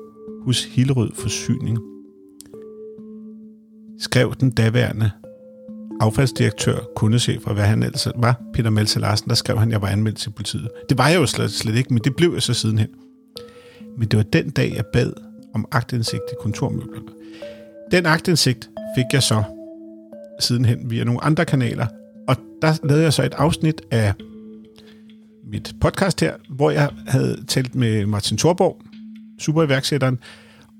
hos 0.44 0.64
Hillerød 0.64 1.10
Forsyning, 1.14 1.78
skrev 3.98 4.34
den 4.40 4.50
daværende 4.50 5.10
affaldsdirektør, 6.04 6.78
kundechef 6.96 7.46
og 7.46 7.54
hvad 7.54 7.64
han 7.64 7.82
ellers 7.82 8.08
var, 8.16 8.40
Peter 8.54 8.70
Melse 8.70 9.00
Larsen, 9.00 9.28
der 9.28 9.34
skrev 9.34 9.58
han, 9.58 9.68
at 9.68 9.72
jeg 9.72 9.82
var 9.82 9.88
anmeldt 9.88 10.18
til 10.18 10.30
politiet. 10.30 10.68
Det 10.88 10.98
var 10.98 11.08
jeg 11.08 11.20
jo 11.20 11.26
slet, 11.26 11.52
slet 11.52 11.76
ikke, 11.76 11.94
men 11.94 12.02
det 12.04 12.16
blev 12.16 12.32
jeg 12.32 12.42
så 12.42 12.54
sidenhen. 12.54 12.88
Men 13.98 14.08
det 14.08 14.16
var 14.16 14.22
den 14.22 14.50
dag, 14.50 14.72
jeg 14.76 14.84
bad 14.92 15.12
om 15.54 15.68
agtindsigt 15.72 16.22
i 16.32 16.34
kontormøblerne. 16.40 17.08
Den 17.90 18.06
agtindsigt 18.06 18.70
fik 18.96 19.04
jeg 19.12 19.22
så 19.22 19.42
sidenhen 20.40 20.90
via 20.90 21.04
nogle 21.04 21.24
andre 21.24 21.44
kanaler, 21.44 21.86
og 22.28 22.36
der 22.62 22.74
lavede 22.84 23.04
jeg 23.04 23.12
så 23.12 23.22
et 23.22 23.34
afsnit 23.34 23.82
af 23.90 24.12
mit 25.46 25.74
podcast 25.80 26.20
her, 26.20 26.34
hvor 26.48 26.70
jeg 26.70 26.90
havde 27.06 27.44
talt 27.48 27.74
med 27.74 28.06
Martin 28.06 28.38
Thorborg, 28.38 28.82
superiværksætteren, 29.38 30.18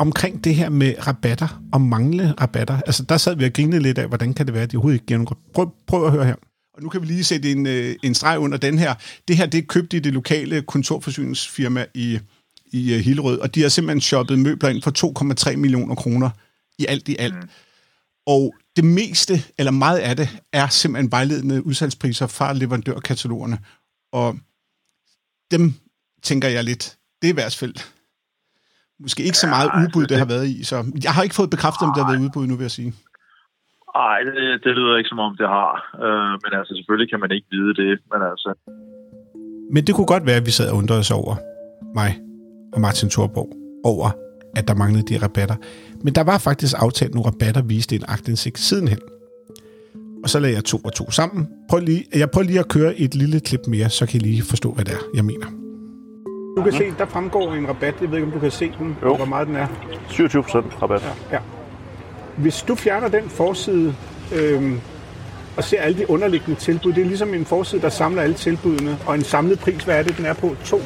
omkring 0.05 0.45
det 0.45 0.55
her 0.55 0.69
med 0.69 0.95
rabatter 1.07 1.63
og 1.73 1.81
manglende 1.81 2.35
rabatter. 2.41 2.81
Altså, 2.87 3.03
der 3.03 3.17
sad 3.17 3.37
vi 3.37 3.45
og 3.45 3.53
grinede 3.53 3.83
lidt 3.83 3.99
af, 3.99 4.09
hvordan 4.09 4.35
kan 4.35 4.47
det 4.47 4.55
være, 4.55 4.63
at 4.63 4.73
de 4.73 4.77
overhovedet 4.77 4.97
ikke 4.97 5.07
giver 5.07 5.19
nogen 5.19 5.37
prøv, 5.55 5.75
prøv 5.87 6.07
at 6.07 6.13
høre 6.13 6.25
her. 6.25 6.35
Og 6.75 6.83
nu 6.83 6.89
kan 6.89 7.01
vi 7.01 7.07
lige 7.07 7.25
sætte 7.25 7.53
en, 7.53 7.67
øh, 7.67 7.97
en 8.03 8.15
streg 8.15 8.39
under 8.39 8.59
den 8.59 8.79
her. 8.79 8.95
Det 9.29 9.37
her, 9.37 9.47
det 9.47 9.59
er 9.59 9.63
købt 9.63 9.93
i 9.93 9.99
det 9.99 10.13
lokale 10.13 10.63
kontorforsyningsfirma 10.63 11.87
i, 11.95 12.19
i 12.73 12.95
uh, 12.95 13.01
Hillerød, 13.01 13.39
og 13.39 13.55
de 13.55 13.63
har 13.63 13.69
simpelthen 13.69 14.01
shoppet 14.01 14.39
møbler 14.39 14.69
ind 14.69 14.83
for 14.83 15.51
2,3 15.51 15.57
millioner 15.57 15.95
kroner 15.95 16.31
i 16.79 16.87
alt 16.87 17.09
i 17.09 17.17
alt. 17.19 17.35
Mm. 17.35 17.49
Og 18.27 18.55
det 18.77 18.85
meste, 18.85 19.45
eller 19.59 19.71
meget 19.71 19.99
af 19.99 20.17
det, 20.17 20.29
er 20.53 20.69
simpelthen 20.69 21.11
vejledende 21.11 21.67
udsalgspriser 21.67 22.27
fra 22.27 22.53
leverandørkatalogerne. 22.53 23.59
Og 24.13 24.39
dem 25.51 25.75
tænker 26.23 26.49
jeg 26.49 26.65
lidt, 26.65 26.97
det 27.23 27.29
er 27.29 27.33
i 27.33 27.35
hvert 27.35 27.55
fald 27.55 27.75
måske 29.01 29.23
ikke 29.29 29.39
så 29.39 29.49
meget 29.57 29.71
udbud, 29.81 30.05
det 30.07 30.19
har 30.19 30.29
været 30.35 30.47
i. 30.47 30.65
Så 30.65 30.77
jeg 31.05 31.13
har 31.13 31.23
ikke 31.23 31.35
fået 31.35 31.51
bekræftet, 31.51 31.83
om 31.89 31.93
det 31.95 32.05
har 32.05 32.11
været 32.13 32.25
udbud 32.27 32.47
nu, 32.47 32.55
vil 32.57 32.65
jeg 32.65 32.77
sige. 32.81 32.93
Nej, 33.97 34.19
det, 34.27 34.65
det 34.65 34.73
lyder 34.79 34.97
ikke 34.97 35.09
som 35.09 35.19
om, 35.19 35.37
det 35.41 35.49
har. 35.49 35.73
Øh, 36.05 36.33
men 36.43 36.51
altså, 36.59 36.73
selvfølgelig 36.79 37.11
kan 37.11 37.21
man 37.21 37.31
ikke 37.37 37.47
vide 37.51 37.75
det. 37.81 37.93
Men 38.13 38.21
altså... 38.33 38.51
Men 39.75 39.85
det 39.87 39.95
kunne 39.95 40.07
godt 40.15 40.27
være, 40.27 40.37
at 40.37 40.47
vi 40.47 40.51
sad 40.51 40.71
og 40.71 40.77
undrede 40.77 41.01
os 41.01 41.11
over 41.11 41.35
mig 41.95 42.11
og 42.73 42.81
Martin 42.81 43.11
Thorborg 43.11 43.51
over, 43.85 44.11
at 44.57 44.69
der 44.69 44.75
manglede 44.75 45.07
de 45.11 45.23
rabatter. 45.25 45.57
Men 46.05 46.15
der 46.15 46.25
var 46.25 46.39
faktisk 46.39 46.75
aftalt 46.79 47.15
nogle 47.15 47.31
rabatter, 47.31 47.63
viste 47.63 47.97
en 47.97 48.05
agtindsigt 48.09 48.59
sidenhen. 48.59 48.99
Og 50.23 50.29
så 50.31 50.39
lagde 50.41 50.55
jeg 50.55 50.65
to 50.65 50.79
og 50.85 50.93
to 50.95 51.11
sammen. 51.11 51.49
Prøv 51.71 51.81
lige, 51.81 52.05
jeg 52.15 52.31
prøver 52.31 52.47
lige 52.47 52.59
at 52.59 52.69
køre 52.69 52.97
et 52.97 53.15
lille 53.15 53.41
klip 53.41 53.61
mere, 53.69 53.89
så 53.91 54.07
kan 54.07 54.21
I 54.21 54.25
lige 54.25 54.43
forstå, 54.43 54.73
hvad 54.73 54.85
det 54.85 54.95
er, 54.95 55.05
jeg 55.15 55.25
mener. 55.25 55.64
Du 56.57 56.63
kan 56.63 56.73
se, 56.73 56.95
der 56.99 57.07
fremgår 57.07 57.53
en 57.55 57.69
rabat. 57.69 57.95
Jeg 58.01 58.11
ved 58.11 58.19
ikke, 58.19 58.27
om 58.27 58.33
du 58.33 58.39
kan 58.39 58.51
se 58.51 58.73
den, 58.79 58.97
jo. 59.03 59.17
hvor 59.17 59.25
meget 59.25 59.49
den 59.49 59.57
er. 59.57 59.67
27 60.09 60.43
procent 60.43 60.83
rabat. 60.83 61.03
Ja, 61.03 61.37
ja. 61.37 61.41
Hvis 62.37 62.63
du 62.63 62.75
fjerner 62.75 63.09
den 63.09 63.29
forside 63.29 63.95
øhm, 64.35 64.81
og 65.57 65.65
ser 65.65 65.81
alle 65.81 65.99
de 65.99 66.11
underliggende 66.11 66.61
tilbud, 66.61 66.93
det 66.93 67.03
er 67.03 67.07
ligesom 67.07 67.35
en 67.35 67.45
forside, 67.45 67.83
der 67.83 67.89
samler 67.89 68.23
alle 68.23 68.35
tilbudene, 68.35 68.99
og 69.07 69.15
en 69.15 69.23
samlet 69.23 69.61
pris, 69.61 69.85
hvad 69.85 69.99
er 69.99 70.03
det, 70.03 70.17
den 70.17 70.27
er 70.27 70.33
på? 70.35 70.57
2, 70.65 70.81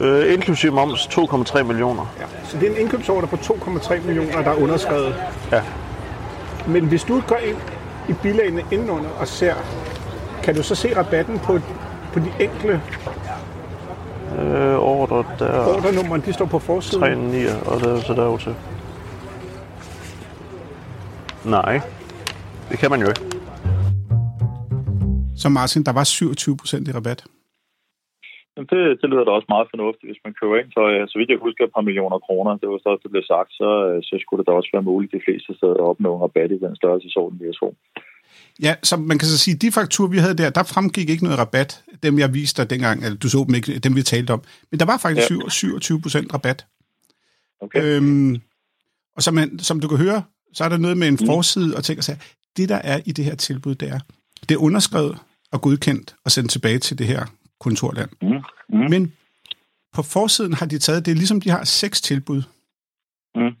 øh, 0.00 0.32
inklusive 0.32 0.72
moms 0.72 1.06
2,3 1.06 1.62
millioner. 1.62 2.14
Ja, 2.20 2.24
så 2.44 2.58
det 2.58 2.66
er 2.68 2.70
en 2.70 2.80
indkøbsorder 2.80 3.26
på 3.26 3.36
2,3 3.36 4.06
millioner, 4.06 4.42
der 4.42 4.50
er 4.50 4.62
underskrevet. 4.62 5.14
Ja. 5.52 5.62
Men 6.66 6.84
hvis 6.84 7.04
du 7.04 7.22
går 7.26 7.36
ind 7.36 7.56
i 8.08 8.12
bilagene 8.12 8.62
indenunder 8.70 9.10
og 9.20 9.28
ser, 9.28 9.54
kan 10.42 10.54
du 10.54 10.62
så 10.62 10.74
se 10.74 10.96
rabatten 10.96 11.38
på, 11.38 11.60
på 12.12 12.18
de 12.18 12.32
enkelte 12.40 12.80
Øh, 14.36 14.78
ordre, 14.78 15.24
der... 15.38 15.76
Ordrenummeren, 15.76 16.20
de 16.20 16.32
står 16.32 16.46
på 16.46 16.58
forsiden? 16.58 17.00
3, 17.00 17.14
9, 17.14 17.44
og 17.70 17.80
der, 17.80 18.00
så 18.00 18.12
der 18.14 18.36
til. 18.36 18.54
Nej, 21.50 21.80
det 22.70 22.78
kan 22.78 22.90
man 22.90 23.00
jo 23.00 23.08
ikke. 23.12 23.22
Så 25.42 25.48
Martin, 25.48 25.82
der 25.88 25.92
var 25.92 26.04
27 26.04 26.56
procent 26.56 26.88
i 26.88 26.92
rabat? 26.92 27.20
Jamen 28.54 28.68
det, 28.72 28.82
det 29.00 29.10
lyder 29.10 29.24
da 29.24 29.30
også 29.30 29.50
meget 29.54 29.70
fornuftigt, 29.72 30.08
hvis 30.10 30.24
man 30.24 30.34
køber 30.40 30.56
ind 30.60 30.70
for, 30.76 30.84
så 31.10 31.14
vidt 31.18 31.30
jeg 31.30 31.44
husker, 31.46 31.64
et 31.64 31.76
par 31.76 31.88
millioner 31.88 32.18
kroner. 32.26 32.52
Det 32.60 32.68
var 32.68 32.78
så, 32.86 32.90
det 33.02 33.10
blev 33.10 33.24
sagt, 33.32 33.50
så, 33.60 33.68
så 34.08 34.14
skulle 34.20 34.40
det 34.40 34.48
da 34.48 34.52
også 34.52 34.70
være 34.72 34.88
muligt 34.90 35.12
de 35.16 35.24
fleste 35.26 35.50
steder 35.58 35.78
at 35.80 35.90
opnå 35.90 36.10
en 36.14 36.22
rabat 36.22 36.50
i 36.52 36.62
den 36.64 36.76
størrelsesorden, 36.76 37.40
vi 37.40 37.46
har. 37.46 37.70
Ja, 38.62 38.74
så 38.82 38.96
man 38.96 39.18
kan 39.18 39.28
så 39.28 39.38
sige, 39.38 39.54
at 39.54 39.62
de 39.62 39.72
fakturer, 39.72 40.08
vi 40.08 40.18
havde 40.18 40.34
der, 40.34 40.50
der 40.50 40.62
fremgik 40.62 41.10
ikke 41.10 41.24
noget 41.24 41.38
rabat. 41.38 41.82
Dem, 42.02 42.18
jeg 42.18 42.34
viste 42.34 42.62
dig 42.62 42.70
dengang, 42.70 43.04
eller 43.04 43.18
du 43.18 43.28
så 43.28 43.44
dem 43.46 43.54
ikke, 43.54 43.78
dem 43.78 43.96
vi 43.96 44.02
talte 44.02 44.30
om. 44.30 44.42
Men 44.70 44.80
der 44.80 44.86
var 44.86 44.96
faktisk 44.96 45.30
ja. 45.30 45.48
27 45.48 46.00
procent 46.00 46.34
rabat. 46.34 46.66
Okay. 47.60 47.82
Øhm, 47.82 48.40
og 49.16 49.22
som, 49.22 49.34
man, 49.34 49.58
som 49.58 49.80
du 49.80 49.88
kan 49.88 49.98
høre, 49.98 50.22
så 50.52 50.64
er 50.64 50.68
der 50.68 50.76
noget 50.76 50.96
med 50.96 51.08
en 51.08 51.18
mm. 51.20 51.26
forside 51.26 51.76
og 51.76 51.84
ting 51.84 51.98
og 51.98 52.04
sager. 52.04 52.18
Det, 52.56 52.68
der 52.68 52.76
er 52.76 53.00
i 53.04 53.12
det 53.12 53.24
her 53.24 53.34
tilbud, 53.34 53.74
det 53.74 53.88
er, 53.88 54.00
det 54.48 54.54
er 54.54 54.58
underskrevet 54.58 55.18
og 55.52 55.60
godkendt 55.60 56.16
og 56.24 56.30
sendt 56.30 56.50
tilbage 56.50 56.78
til 56.78 56.98
det 56.98 57.06
her 57.06 57.26
kontorland. 57.60 58.10
Mm. 58.22 58.28
Mm. 58.78 58.90
Men 58.90 59.12
på 59.92 60.02
forsiden 60.02 60.54
har 60.54 60.66
de 60.66 60.78
taget, 60.78 61.06
det 61.06 61.10
er 61.10 61.16
ligesom 61.16 61.40
de 61.40 61.50
har 61.50 61.64
seks 61.64 62.00
tilbud. 62.00 62.42
Mm. 63.34 63.56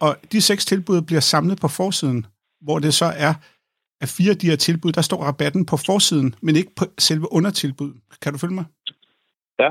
Og 0.00 0.16
de 0.32 0.40
seks 0.40 0.64
tilbud 0.64 1.02
bliver 1.02 1.20
samlet 1.20 1.60
på 1.60 1.68
forsiden, 1.68 2.26
hvor 2.60 2.78
det 2.78 2.94
så 2.94 3.04
er 3.04 3.34
af 4.00 4.08
fire 4.08 4.30
af 4.30 4.38
de 4.38 4.46
her 4.46 4.56
tilbud, 4.56 4.92
der 4.92 5.02
står 5.02 5.22
rabatten 5.22 5.66
på 5.66 5.76
forsiden, 5.76 6.34
men 6.42 6.56
ikke 6.56 6.74
på 6.76 6.84
selve 6.98 7.32
undertilbud. 7.32 7.92
Kan 8.22 8.32
du 8.32 8.38
følge 8.38 8.54
mig? 8.54 8.64
Ja. 9.58 9.70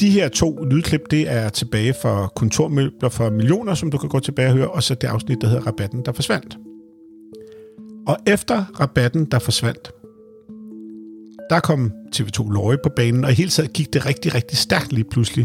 De 0.00 0.10
her 0.10 0.28
to 0.28 0.64
lydklip, 0.64 1.00
det 1.10 1.30
er 1.30 1.48
tilbage 1.48 1.94
for 2.02 2.32
kontormøbler 2.36 3.08
for 3.08 3.30
millioner, 3.30 3.74
som 3.74 3.90
du 3.90 3.98
kan 3.98 4.08
gå 4.08 4.20
tilbage 4.20 4.48
og 4.48 4.54
høre, 4.54 4.70
og 4.70 4.82
så 4.82 4.94
det 4.94 5.08
afsnit, 5.08 5.38
der 5.40 5.48
hedder 5.48 5.66
Rabatten, 5.66 6.04
der 6.04 6.12
forsvandt. 6.12 6.58
Og 8.06 8.16
efter 8.26 8.64
rabatten, 8.80 9.24
der 9.24 9.38
forsvandt, 9.38 9.90
der 11.50 11.60
kom 11.60 11.92
TV2 12.16 12.52
Løje 12.52 12.78
på 12.82 12.88
banen, 12.96 13.24
og 13.24 13.30
i 13.30 13.34
hele 13.34 13.50
taget 13.50 13.72
gik 13.72 13.92
det 13.92 14.06
rigtig, 14.06 14.34
rigtig 14.34 14.58
stærkt 14.58 14.92
lige 14.92 15.04
pludselig. 15.04 15.44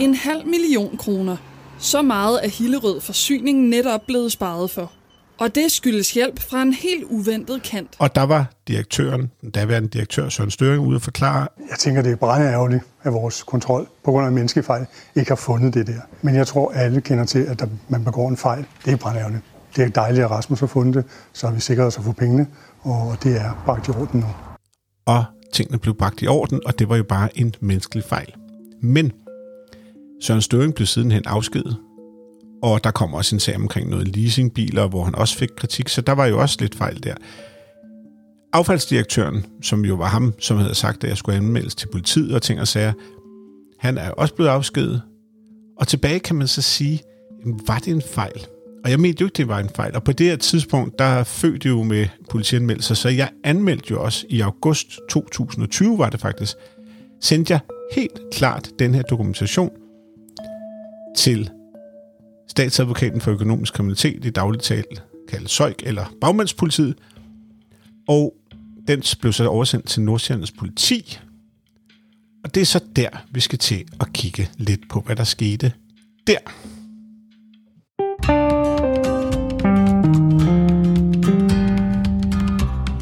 En 0.00 0.14
halv 0.14 0.46
million 0.46 0.96
kroner. 0.96 1.36
Så 1.78 2.02
meget 2.02 2.44
er 2.44 2.48
Hillerød 2.48 3.00
forsyningen 3.00 3.70
netop 3.70 4.00
blevet 4.06 4.32
sparet 4.32 4.70
for. 4.70 4.92
Og 5.40 5.54
det 5.54 5.72
skyldes 5.72 6.14
hjælp 6.14 6.40
fra 6.40 6.62
en 6.62 6.72
helt 6.72 7.04
uventet 7.04 7.62
kant. 7.62 7.96
Og 7.98 8.14
der 8.14 8.22
var 8.22 8.52
direktøren, 8.68 9.30
den 9.40 9.50
daværende 9.50 9.88
direktør 9.88 10.28
Søren 10.28 10.50
Støring, 10.50 10.86
ude 10.86 10.96
at 10.96 11.02
forklare. 11.02 11.48
Jeg 11.70 11.78
tænker, 11.78 12.02
det 12.02 12.12
er 12.12 12.16
brændende 12.16 12.52
ærgerligt, 12.52 12.82
at 13.02 13.12
vores 13.12 13.42
kontrol 13.42 13.88
på 14.04 14.10
grund 14.10 14.26
af 14.26 14.32
menneskefejl 14.32 14.86
ikke 15.16 15.30
har 15.30 15.36
fundet 15.36 15.74
det 15.74 15.86
der. 15.86 16.00
Men 16.22 16.34
jeg 16.34 16.46
tror, 16.46 16.72
alle 16.72 17.00
kender 17.00 17.24
til, 17.24 17.38
at 17.38 17.60
der, 17.60 17.66
man 17.88 18.04
begår 18.04 18.28
en 18.28 18.36
fejl. 18.36 18.64
Det 18.84 18.92
er 18.92 18.96
brændende 18.96 19.20
ærgerligt. 19.20 19.44
Det 19.76 19.84
er 19.84 19.88
dejligt, 19.88 20.24
at 20.24 20.30
Rasmus 20.30 20.60
har 20.60 20.66
fundet 20.66 20.94
det. 20.94 21.04
Så 21.32 21.46
har 21.46 21.54
vi 21.54 21.60
sikret 21.60 21.86
os 21.86 21.98
at 21.98 22.04
få 22.04 22.12
pengene, 22.12 22.46
og 22.80 23.16
det 23.22 23.40
er 23.40 23.62
bragt 23.64 23.88
i 23.88 23.90
orden 23.90 24.20
nu. 24.20 24.26
Og 25.06 25.24
tingene 25.54 25.78
blev 25.78 25.94
bragt 25.94 26.22
i 26.22 26.26
orden, 26.26 26.60
og 26.66 26.78
det 26.78 26.88
var 26.88 26.96
jo 26.96 27.04
bare 27.04 27.38
en 27.38 27.54
menneskelig 27.60 28.04
fejl. 28.04 28.32
Men 28.82 29.12
Søren 30.22 30.42
Støring 30.42 30.74
blev 30.74 30.86
sidenhen 30.86 31.22
afskedet, 31.26 31.76
og 32.62 32.84
der 32.84 32.90
kom 32.90 33.14
også 33.14 33.36
en 33.36 33.40
sag 33.40 33.56
omkring 33.56 33.90
noget 33.90 34.16
leasingbiler, 34.16 34.88
hvor 34.88 35.04
han 35.04 35.14
også 35.14 35.36
fik 35.36 35.48
kritik, 35.56 35.88
så 35.88 36.00
der 36.00 36.12
var 36.12 36.26
jo 36.26 36.40
også 36.40 36.56
lidt 36.60 36.74
fejl 36.74 37.02
der. 37.02 37.14
Affaldsdirektøren, 38.52 39.46
som 39.62 39.84
jo 39.84 39.94
var 39.94 40.06
ham, 40.06 40.34
som 40.38 40.56
havde 40.56 40.74
sagt, 40.74 41.04
at 41.04 41.10
jeg 41.10 41.16
skulle 41.16 41.38
anmeldes 41.38 41.74
til 41.74 41.88
politiet 41.92 42.34
og 42.34 42.42
ting 42.42 42.60
og 42.60 42.68
sager, 42.68 42.92
han 43.78 43.98
er 43.98 44.10
også 44.10 44.34
blevet 44.34 44.50
afskedet. 44.50 45.02
Og 45.76 45.88
tilbage 45.88 46.18
kan 46.18 46.36
man 46.36 46.48
så 46.48 46.62
sige, 46.62 47.02
var 47.66 47.78
det 47.78 47.92
en 47.92 48.02
fejl? 48.02 48.46
Og 48.84 48.90
jeg 48.90 49.00
mente 49.00 49.20
jo 49.20 49.26
ikke, 49.26 49.36
det 49.36 49.48
var 49.48 49.58
en 49.58 49.68
fejl. 49.76 49.94
Og 49.94 50.04
på 50.04 50.12
det 50.12 50.26
her 50.26 50.36
tidspunkt, 50.36 50.98
der 50.98 51.24
fødte 51.24 51.68
jo 51.68 51.82
med 51.82 52.06
politianmeldelser, 52.30 52.94
så 52.94 53.08
jeg 53.08 53.30
anmeldte 53.44 53.86
jo 53.90 54.02
også 54.02 54.26
i 54.28 54.40
august 54.40 54.98
2020, 55.10 55.98
var 55.98 56.10
det 56.10 56.20
faktisk, 56.20 56.56
sendte 57.20 57.52
jeg 57.52 57.60
helt 57.94 58.20
klart 58.32 58.70
den 58.78 58.94
her 58.94 59.02
dokumentation 59.02 59.70
til 61.16 61.50
statsadvokaten 62.48 63.20
for 63.20 63.30
økonomisk 63.30 63.74
kriminalitet, 63.74 64.24
i 64.24 64.30
dagligt 64.30 64.64
tal 64.64 64.84
kaldet 65.28 65.50
SØJK, 65.50 65.82
eller 65.86 66.06
bagmandspolitiet, 66.20 66.98
og 68.08 68.34
den 68.88 69.02
blev 69.20 69.32
så 69.32 69.46
oversendt 69.46 69.86
til 69.86 70.02
Nordsjællands 70.02 70.52
politi, 70.52 71.18
og 72.44 72.54
det 72.54 72.60
er 72.60 72.64
så 72.64 72.84
der, 72.96 73.08
vi 73.30 73.40
skal 73.40 73.58
til 73.58 73.84
at 74.00 74.12
kigge 74.12 74.50
lidt 74.56 74.88
på, 74.88 75.00
hvad 75.00 75.16
der 75.16 75.24
skete 75.24 75.72
der. 76.26 76.38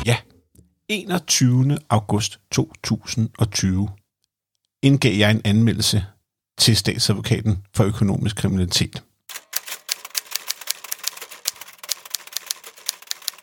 Ja, 0.06 0.16
21. 0.88 1.78
august 1.88 2.40
2020 2.52 3.88
indgav 4.82 5.14
jeg 5.14 5.30
en 5.30 5.40
anmeldelse 5.44 6.04
til 6.58 6.76
statsadvokaten 6.76 7.58
for 7.74 7.84
økonomisk 7.84 8.36
kriminalitet. 8.36 9.02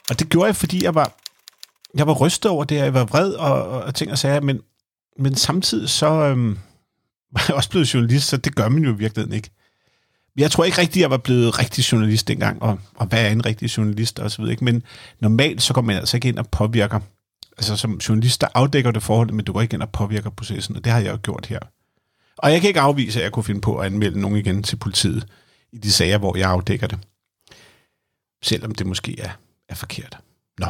Og 0.10 0.19
det 0.19 0.29
gjorde 0.29 0.48
jeg, 0.48 0.55
fordi 0.55 0.83
jeg 0.83 0.95
var, 0.95 1.17
jeg 1.95 2.07
var 2.07 2.13
rystet 2.13 2.51
over 2.51 2.63
det, 2.63 2.75
jeg 2.75 2.93
var 2.93 3.05
vred 3.05 3.33
og, 3.33 3.81
og 3.81 3.95
ting 3.95 4.12
og 4.12 4.17
sager, 4.17 4.41
men, 4.41 4.62
men 5.19 5.36
samtidig 5.36 5.89
så 5.89 6.07
øhm, 6.07 6.57
var 7.33 7.45
jeg 7.48 7.55
også 7.55 7.69
blevet 7.69 7.93
journalist, 7.93 8.27
så 8.27 8.38
det 8.38 8.55
gør 8.55 8.69
man 8.69 8.83
jo 8.83 8.93
i 8.93 8.98
virkeligheden 8.98 9.36
ikke. 9.36 9.50
Jeg 10.38 10.51
tror 10.51 10.63
ikke 10.63 10.77
rigtigt, 10.77 11.01
jeg 11.01 11.10
var 11.10 11.17
blevet 11.17 11.60
rigtig 11.60 11.91
journalist 11.91 12.27
dengang, 12.27 12.62
og, 12.62 12.79
og 12.95 13.05
hvad 13.05 13.25
er 13.25 13.29
en 13.29 13.45
rigtig 13.45 13.77
journalist 13.77 14.19
og 14.19 14.31
så 14.31 14.38
videre. 14.38 14.51
Ikke? 14.51 14.65
Men 14.65 14.83
normalt 15.19 15.62
så 15.62 15.74
går 15.74 15.81
man 15.81 15.95
altså 15.95 16.17
ikke 16.17 16.27
ind 16.27 16.39
og 16.39 16.50
påvirker. 16.50 17.00
Altså 17.57 17.75
som 17.75 17.98
journalist, 17.98 18.41
der 18.41 18.48
afdækker 18.53 18.91
det 18.91 19.03
forhold, 19.03 19.31
men 19.31 19.45
du 19.45 19.53
går 19.53 19.62
ikke 19.62 19.74
ind 19.74 19.81
og 19.81 19.89
påvirker 19.89 20.29
processen, 20.29 20.75
og 20.75 20.83
det 20.83 20.91
har 20.91 21.00
jeg 21.00 21.12
jo 21.12 21.19
gjort 21.24 21.45
her. 21.45 21.60
Og 22.38 22.51
jeg 22.51 22.62
kan 22.62 22.67
ikke 22.67 22.79
afvise, 22.79 23.19
at 23.19 23.24
jeg 23.24 23.31
kunne 23.31 23.43
finde 23.43 23.62
på 23.62 23.77
at 23.77 23.86
anmelde 23.86 24.22
nogen 24.22 24.38
igen 24.38 24.63
til 24.63 24.75
politiet 24.75 25.27
i 25.72 25.77
de 25.77 25.91
sager, 25.91 26.17
hvor 26.17 26.38
jeg 26.38 26.50
afdækker 26.50 26.88
det. 26.88 27.00
Selvom 28.43 28.75
det 28.75 28.88
måske 28.88 29.19
er 29.19 29.29
er 29.74 29.77
forkert. 29.77 30.18
Nå. 30.60 30.68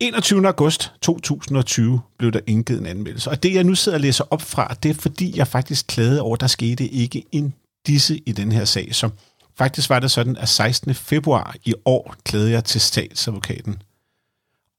21. 0.00 0.46
august 0.46 0.92
2020 1.02 2.00
blev 2.18 2.32
der 2.32 2.40
indgivet 2.46 2.80
en 2.80 2.86
anmeldelse. 2.86 3.30
Og 3.30 3.42
det, 3.42 3.54
jeg 3.54 3.64
nu 3.64 3.74
sidder 3.74 3.98
og 3.98 4.02
læser 4.02 4.24
op 4.30 4.42
fra, 4.42 4.74
det 4.82 4.90
er 4.90 4.94
fordi, 4.94 5.38
jeg 5.38 5.48
faktisk 5.48 5.86
klagede 5.86 6.20
over, 6.20 6.34
at 6.34 6.40
der 6.40 6.46
skete 6.46 6.88
ikke 6.88 7.24
en 7.32 7.54
disse 7.86 8.20
i 8.26 8.32
den 8.32 8.52
her 8.52 8.64
sag. 8.64 8.94
Så 8.94 9.10
faktisk 9.58 9.90
var 9.90 9.98
det 9.98 10.10
sådan, 10.10 10.36
at 10.36 10.48
16. 10.48 10.94
februar 10.94 11.56
i 11.64 11.74
år 11.84 12.14
klagede 12.24 12.50
jeg 12.50 12.64
til 12.64 12.80
statsadvokaten 12.80 13.82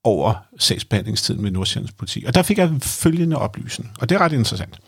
over 0.04 0.34
sagsbehandlingstiden 0.58 1.42
med 1.42 1.50
Nordsjællands 1.50 1.92
politi. 1.92 2.24
Og 2.26 2.34
der 2.34 2.42
fik 2.42 2.58
jeg 2.58 2.82
følgende 2.82 3.38
oplysning, 3.38 3.92
og 4.00 4.08
det 4.08 4.14
er 4.14 4.18
ret 4.18 4.32
interessant. 4.32 4.80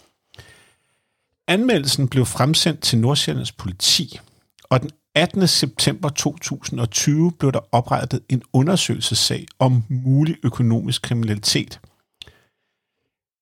Anmeldelsen 1.48 2.08
blev 2.08 2.26
fremsendt 2.26 2.80
til 2.80 2.98
Nordsjællands 2.98 3.52
politi, 3.52 4.20
og 4.64 4.82
den 4.82 4.90
18. 5.14 5.48
september 5.48 6.08
2020 6.08 7.32
blev 7.32 7.52
der 7.52 7.60
oprettet 7.72 8.20
en 8.28 8.42
undersøgelsessag 8.52 9.46
om 9.58 9.84
mulig 9.88 10.36
økonomisk 10.42 11.02
kriminalitet. 11.02 11.80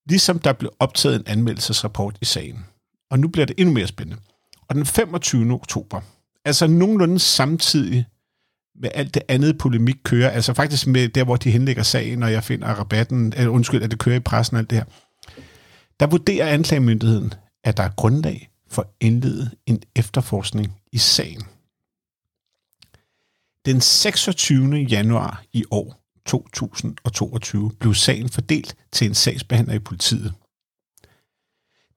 Ligesom 0.09 0.39
der 0.39 0.53
blev 0.53 0.71
optaget 0.79 1.17
en 1.17 1.27
anmeldelsesrapport 1.27 2.19
i 2.21 2.25
sagen. 2.25 2.65
Og 3.11 3.19
nu 3.19 3.29
bliver 3.29 3.47
det 3.47 3.55
endnu 3.59 3.75
mere 3.75 3.87
spændende. 3.87 4.23
Og 4.69 4.75
den 4.75 4.87
25. 4.87 5.53
oktober, 5.53 6.01
altså 6.45 6.67
nogenlunde 6.67 7.19
samtidig 7.19 8.07
med 8.75 8.91
alt 8.95 9.15
det 9.15 9.23
andet 9.29 9.59
polemik 9.59 9.97
kører, 10.05 10.31
altså 10.31 10.55
faktisk 10.55 10.87
med 10.87 11.09
der, 11.09 11.25
hvor 11.25 11.37
de 11.37 11.51
henlægger 11.51 11.83
sagen, 11.83 12.19
når 12.19 12.27
jeg 12.27 12.45
finder 12.45 12.67
rabatten, 12.67 13.33
eller 13.37 13.49
undskyld, 13.49 13.83
at 13.83 13.91
det 13.91 13.99
kører 13.99 14.17
i 14.17 14.21
pressen 14.21 14.57
og 14.57 14.59
alt 14.59 14.71
det 14.71 14.79
her, 14.79 14.85
der 16.01 16.07
vurderer 16.07 16.47
anklagemyndigheden, 16.47 17.35
at 17.65 17.77
der 17.77 17.83
er 17.83 17.91
grundlag 17.97 18.51
for 18.71 18.83
at 18.83 18.89
indlede 19.01 19.51
en 19.67 19.83
efterforskning 19.97 20.73
i 20.93 20.99
sagen. 20.99 21.43
Den 23.67 23.81
26. 23.81 24.75
januar 24.75 25.43
i 25.53 25.65
år 25.71 26.03
2022 26.27 27.71
blev 27.81 27.95
sagen 27.95 28.29
fordelt 28.29 28.77
til 28.93 29.07
en 29.07 29.15
sagsbehandler 29.15 29.75
i 29.75 29.79
politiet. 29.79 30.35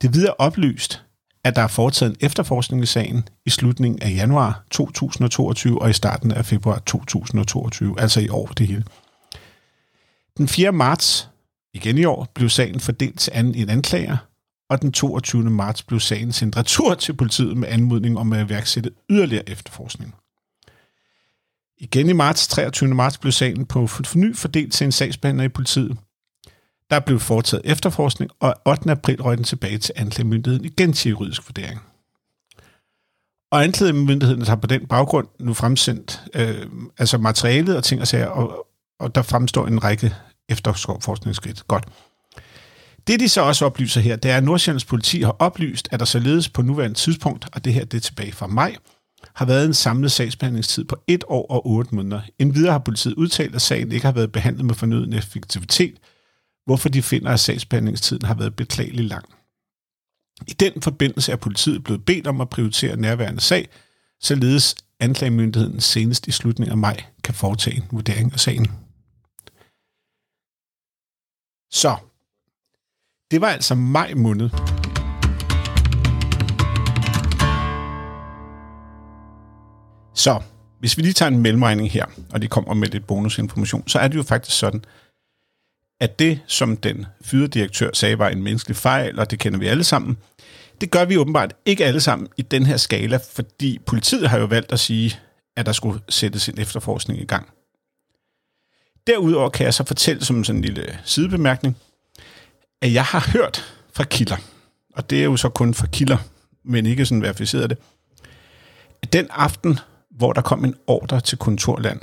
Det 0.02 0.14
videre 0.14 0.34
oplyst, 0.40 1.04
at 1.44 1.56
der 1.56 1.62
er 1.62 1.68
foretaget 1.68 2.12
en 2.12 2.18
efterforskning 2.26 2.84
i 2.84 2.86
sagen 2.86 3.28
i 3.46 3.50
slutningen 3.50 4.02
af 4.02 4.10
januar 4.10 4.66
2022 4.72 5.82
og 5.82 5.90
i 5.90 5.94
starten 5.94 6.32
af 6.32 6.46
februar 6.46 6.80
2022, 6.80 8.00
altså 8.00 8.20
i 8.22 8.30
år 8.30 8.48
det 8.48 8.68
hele. 8.68 8.86
Den 10.38 10.48
4. 10.48 10.72
marts, 10.72 11.30
igen 11.74 11.98
i 11.98 12.06
år, 12.06 12.28
blev 12.36 12.50
sagen 12.50 12.80
fordelt 12.80 13.20
til 13.20 13.34
en 13.36 13.70
anklager, 13.70 14.18
og 14.70 14.82
den 14.82 14.92
22. 14.92 15.44
marts 15.44 15.84
blev 15.84 16.00
sagen 16.00 16.32
sendt 16.32 16.58
retur 16.58 16.94
til 16.94 17.14
politiet 17.14 17.58
med 17.58 17.68
anmodning 17.68 18.18
om 18.18 18.34
at 18.34 18.46
iværksætte 18.46 18.92
yderligere 19.10 19.50
efterforskning. 19.50 20.16
Igen 21.78 22.10
i 22.10 22.14
marts, 22.14 22.48
23. 22.48 22.94
marts, 22.94 23.18
blev 23.18 23.32
sagen 23.32 23.66
på 23.66 23.88
forny 23.88 24.36
fordelt 24.36 24.74
til 24.74 24.86
en 24.86 24.92
sagsbehandler 24.92 25.44
i 25.44 25.50
politiet. 25.50 25.98
Der 26.90 27.00
blev 27.00 27.20
foretaget 27.20 27.62
efterforskning, 27.66 28.32
og 28.40 28.56
8. 28.66 28.92
april 28.92 29.22
røg 29.22 29.38
den 29.38 29.44
tilbage 29.44 29.78
til 29.78 29.94
anklagemyndigheden 29.96 30.66
igen 30.66 30.94
til 30.94 31.10
juridisk 31.10 31.48
vurdering. 31.48 31.82
Og 33.52 33.64
anklagemyndigheden 33.64 34.42
har 34.42 34.56
på 34.56 34.68
den 34.68 34.88
baggrund 34.88 35.28
nu 35.40 35.54
fremsendt 35.54 36.22
øh, 36.34 36.66
altså 36.98 37.18
materialet 37.18 37.78
og 37.78 37.84
ting 37.84 38.02
og 38.02 38.08
sager, 38.08 38.28
og, 38.28 38.68
og 39.00 39.16
der 39.16 39.22
fremstår 39.22 39.68
en 39.68 39.84
række 39.84 40.16
efterforskningsskridt. 40.50 41.68
Godt. 41.68 41.86
Det 43.08 43.20
de 43.20 43.30
så 43.30 43.42
også 43.42 43.66
oplyser 43.66 44.02
her, 44.02 44.16
det 44.16 44.32
er, 44.32 44.38
at 44.38 44.44
Nordsjællands 44.44 44.86
politi 44.86 45.22
har 45.22 45.36
oplyst, 45.40 45.88
at 45.92 46.00
der 46.00 46.06
således 46.06 46.50
på 46.50 46.62
nuværende 46.62 46.98
tidspunkt, 46.98 47.48
og 47.54 47.66
det 47.66 47.74
her 47.74 47.86
det 47.86 47.98
er 47.98 48.02
tilbage 48.02 48.32
fra 48.32 48.48
maj, 48.48 48.76
har 49.34 49.46
været 49.46 49.66
en 49.66 49.74
samlet 49.74 50.12
sagsbehandlingstid 50.12 50.84
på 50.84 50.96
et 51.08 51.24
år 51.28 51.46
og 51.52 51.68
otte 51.68 51.96
måneder. 51.96 52.22
Endvidere 52.40 52.72
har 52.72 52.80
politiet 52.80 53.14
udtalt, 53.14 53.56
at 53.56 53.62
sagen 53.62 53.92
ikke 53.92 54.06
har 54.06 54.14
været 54.14 54.32
behandlet 54.32 54.66
med 54.66 54.76
fornøden 54.76 55.14
effektivitet, 55.14 55.96
hvorfor 56.66 56.90
de 56.90 57.02
finder, 57.02 57.32
at 57.32 57.40
sagsbehandlingstiden 57.40 58.26
har 58.26 58.34
været 58.34 58.56
beklagelig 58.56 59.06
lang. 59.06 59.26
I 60.48 60.54
den 60.54 60.82
forbindelse 60.82 61.32
er 61.32 61.36
politiet 61.36 61.84
blevet 61.84 62.06
bedt 62.06 62.28
om 62.28 62.42
at 62.42 62.50
prioritere 62.50 62.96
nærværende 62.96 63.42
sag, 63.42 63.70
således 64.22 64.76
anklagemyndigheden 65.00 65.82
senest 65.82 66.28
i 66.28 66.32
slutningen 66.32 66.72
af 66.72 66.78
maj 66.78 67.04
kan 67.24 67.34
foretage 67.34 67.78
en 67.78 67.88
vurdering 67.92 68.34
af 68.34 68.40
sagen. 68.40 68.72
Så, 71.72 71.96
det 73.32 73.42
var 73.42 73.48
altså 73.48 73.76
maj 73.76 74.14
måned. 74.14 74.50
Så 80.16 80.42
hvis 80.80 80.98
vi 80.98 81.02
lige 81.02 81.14
tager 81.14 81.32
en 81.32 81.42
mellemregning 81.42 81.92
her, 81.92 82.06
og 82.34 82.42
de 82.42 82.48
kommer 82.48 82.74
med 82.74 82.88
lidt 82.88 83.08
bonusinformation, 83.08 83.88
så 83.88 84.00
er 84.00 84.08
det 84.08 84.18
jo 84.18 84.24
faktisk 84.24 84.58
sådan, 84.58 84.84
at 86.00 86.20
det, 86.20 86.40
som 86.48 86.78
den 86.78 87.06
fyrede 87.22 87.48
direktør 87.48 87.90
sagde, 87.94 88.20
var 88.20 88.30
en 88.30 88.44
menneskelig 88.44 88.78
fejl, 88.78 89.20
og 89.20 89.32
det 89.32 89.40
kender 89.40 89.60
vi 89.60 89.68
alle 89.68 89.84
sammen, 89.84 90.18
det 90.82 90.92
gør 90.92 91.06
vi 91.06 91.18
åbenbart 91.18 91.54
ikke 91.66 91.86
alle 91.86 92.02
sammen 92.02 92.28
i 92.38 92.42
den 92.42 92.66
her 92.66 92.78
skala, 92.78 93.20
fordi 93.34 93.80
politiet 93.86 94.30
har 94.30 94.40
jo 94.40 94.46
valgt 94.46 94.72
at 94.72 94.80
sige, 94.80 95.20
at 95.58 95.66
der 95.66 95.72
skulle 95.72 96.02
sættes 96.10 96.50
en 96.50 96.60
efterforskning 96.60 97.22
i 97.22 97.26
gang. 97.26 97.50
Derudover 99.08 99.50
kan 99.50 99.66
jeg 99.66 99.74
så 99.74 99.84
fortælle 99.84 100.26
som 100.26 100.44
sådan 100.44 100.60
en 100.60 100.66
lille 100.66 101.00
sidebemærkning, 101.04 101.78
at 102.82 102.94
jeg 102.94 103.04
har 103.04 103.32
hørt 103.34 103.76
fra 103.94 104.04
kilder, 104.04 104.38
og 104.96 105.10
det 105.10 105.20
er 105.20 105.24
jo 105.24 105.38
så 105.38 105.50
kun 105.50 105.74
fra 105.74 105.88
kilder, 105.88 106.18
men 106.64 106.86
ikke 106.86 107.06
sådan 107.06 107.22
verificeret 107.22 107.70
det, 107.70 107.78
at 109.02 109.14
den 109.14 109.28
aften, 109.30 109.80
hvor 110.18 110.34
der 110.34 110.42
kom 110.42 110.66
en 110.66 110.76
ordre 110.88 111.22
til 111.22 111.38
kontorland. 111.38 112.02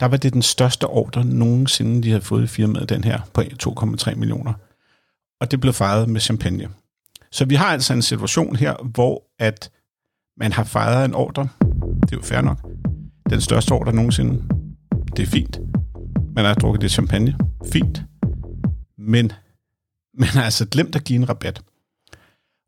Der 0.00 0.06
var 0.06 0.16
det 0.16 0.32
den 0.32 0.42
største 0.42 0.86
ordre 0.86 1.24
nogensinde, 1.24 2.02
de 2.02 2.08
havde 2.08 2.22
fået 2.22 2.44
i 2.44 2.46
firmaet, 2.46 2.88
den 2.88 3.04
her, 3.04 3.20
på 3.32 3.40
2,3 3.40 4.14
millioner. 4.14 4.52
Og 5.40 5.50
det 5.50 5.60
blev 5.60 5.72
fejret 5.72 6.08
med 6.08 6.20
champagne. 6.20 6.68
Så 7.30 7.44
vi 7.44 7.54
har 7.54 7.66
altså 7.66 7.92
en 7.92 8.02
situation 8.02 8.56
her, 8.56 8.74
hvor 8.84 9.22
at 9.38 9.70
man 10.36 10.52
har 10.52 10.64
fejret 10.64 11.04
en 11.04 11.14
ordre. 11.14 11.48
Det 12.00 12.12
er 12.12 12.16
jo 12.16 12.22
fair 12.22 12.40
nok. 12.40 12.58
Den 13.30 13.40
største 13.40 13.72
ordre 13.72 13.92
nogensinde. 13.92 14.44
Det 15.16 15.22
er 15.22 15.26
fint. 15.26 15.58
Man 16.34 16.44
har 16.44 16.54
drukket 16.54 16.80
det 16.80 16.90
champagne. 16.90 17.36
Fint. 17.72 18.02
Men 18.98 19.32
man 20.14 20.28
har 20.28 20.42
altså 20.42 20.66
glemt 20.66 20.96
at 20.96 21.04
give 21.04 21.16
en 21.16 21.28
rabat. 21.28 21.62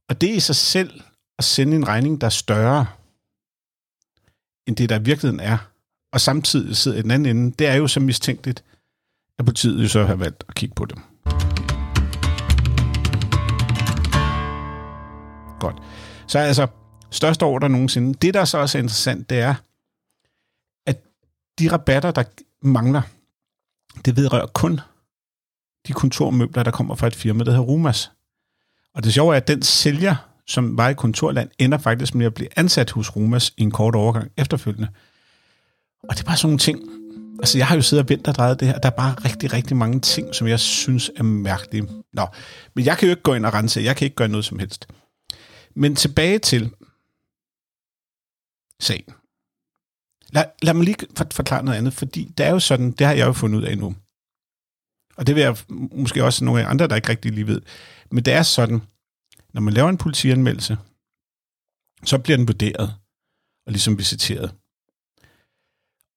Og 0.09 0.21
det 0.21 0.31
er 0.31 0.35
i 0.35 0.40
sig 0.40 0.57
selv 0.57 1.00
at 1.38 1.45
sende 1.45 1.76
en 1.76 1.88
regning, 1.88 2.21
der 2.21 2.26
er 2.26 2.31
større 2.31 2.87
end 4.66 4.76
det, 4.76 4.88
der 4.88 4.99
i 4.99 5.02
virkeligheden 5.02 5.40
er. 5.40 5.59
Og 6.12 6.21
samtidig 6.21 6.76
sidder 6.76 6.99
i 6.99 7.02
den 7.02 7.11
anden 7.11 7.37
ende. 7.37 7.54
Det 7.59 7.66
er 7.66 7.75
jo 7.75 7.88
så 7.88 8.00
mistænkeligt, 8.00 8.64
at 9.38 9.45
politiet 9.45 9.83
jo 9.83 9.88
så 9.88 10.04
har 10.04 10.14
valgt 10.14 10.45
at 10.49 10.54
kigge 10.54 10.75
på 10.75 10.85
dem. 10.85 10.99
Godt. 15.61 15.76
Så 16.26 16.38
altså, 16.38 16.66
største 17.11 17.42
ordre 17.42 17.69
nogensinde. 17.69 18.14
Det, 18.14 18.35
der 18.35 18.45
så 18.45 18.59
også 18.59 18.78
er 18.78 18.83
interessant, 18.83 19.31
det 19.31 19.38
er, 19.38 19.54
at 20.87 21.04
de 21.59 21.73
rabatter, 21.73 22.11
der 22.11 22.25
mangler, 22.62 23.02
det 24.04 24.16
vedrører 24.16 24.47
kun 24.47 24.81
de 25.87 25.92
kontormøbler, 25.92 26.62
der 26.62 26.71
kommer 26.71 26.95
fra 26.95 27.07
et 27.07 27.14
firma, 27.14 27.45
der 27.45 27.50
hedder 27.50 27.64
Rumas. 27.64 28.11
Og 28.95 29.04
det 29.04 29.14
sjove 29.14 29.33
er, 29.35 29.37
at 29.37 29.49
den 29.49 29.62
sælger, 29.62 30.32
som 30.47 30.77
var 30.77 30.89
i 30.89 30.95
kontorland, 30.95 31.51
ender 31.59 31.79
faktisk 31.79 32.15
med 32.15 32.27
at 32.27 32.35
blive 32.35 32.49
ansat 32.57 32.91
hos 32.91 33.17
Rumas 33.17 33.53
i 33.57 33.63
en 33.63 33.71
kort 33.71 33.95
overgang 33.95 34.31
efterfølgende. 34.37 34.89
Og 36.03 36.15
det 36.17 36.21
er 36.21 36.25
bare 36.25 36.37
sådan 36.37 36.47
nogle 36.47 36.59
ting. 36.59 36.79
Altså, 37.39 37.59
jeg 37.59 37.67
har 37.67 37.77
jo 37.77 37.83
siddet 37.83 38.05
og 38.05 38.09
ventet 38.09 38.29
og 38.29 38.35
drejet 38.35 38.61
det 38.61 38.69
her. 38.69 38.79
Der 38.79 38.91
er 38.91 38.97
bare 38.97 39.15
rigtig, 39.25 39.53
rigtig 39.53 39.77
mange 39.77 40.01
ting, 40.01 40.35
som 40.35 40.47
jeg 40.47 40.61
synes 40.61 41.11
er 41.17 41.23
mærkelige. 41.23 41.89
Nå, 42.13 42.27
men 42.75 42.85
jeg 42.85 42.99
kan 42.99 43.09
jo 43.09 43.11
ikke 43.11 43.23
gå 43.23 43.35
ind 43.35 43.47
og 43.47 43.55
rense. 43.55 43.81
Jeg 43.81 43.97
kan 43.97 44.05
ikke 44.05 44.17
gøre 44.17 44.29
noget 44.29 44.45
som 44.45 44.59
helst. 44.59 44.89
Men 45.75 45.97
tilbage 45.97 46.39
til 46.39 46.71
sagen. 48.81 49.15
Lad, 50.33 50.45
lad 50.63 50.75
mig 50.75 50.85
lige 50.85 50.97
forklare 51.33 51.65
noget 51.65 51.79
andet, 51.79 51.93
fordi 51.93 52.33
det 52.39 52.47
er 52.47 52.51
jo 52.51 52.59
sådan, 52.59 52.93
det 52.93 53.07
har 53.07 53.15
jeg 53.15 53.27
jo 53.27 53.33
fundet 53.33 53.59
ud 53.59 53.65
af 53.65 53.79
nu. 53.79 53.95
Og 55.17 55.27
det 55.27 55.35
vil 55.35 55.43
jeg 55.43 55.57
måske 55.93 56.25
også 56.25 56.45
nogle 56.45 56.63
af 56.63 56.71
andre, 56.71 56.87
der 56.87 56.97
ikke 56.97 57.09
rigtig 57.09 57.33
lige 57.33 57.47
ved. 57.47 57.61
Men 58.11 58.25
det 58.25 58.33
er 58.33 58.43
sådan, 58.43 58.83
når 59.55 59.61
man 59.61 59.75
laver 59.75 59.89
en 59.89 59.99
politianmeldelse, 59.99 60.77
så 62.05 62.19
bliver 62.19 62.37
den 62.37 62.49
vurderet 62.49 62.95
og 63.67 63.73
ligesom 63.73 63.99
visiteret. 63.99 64.55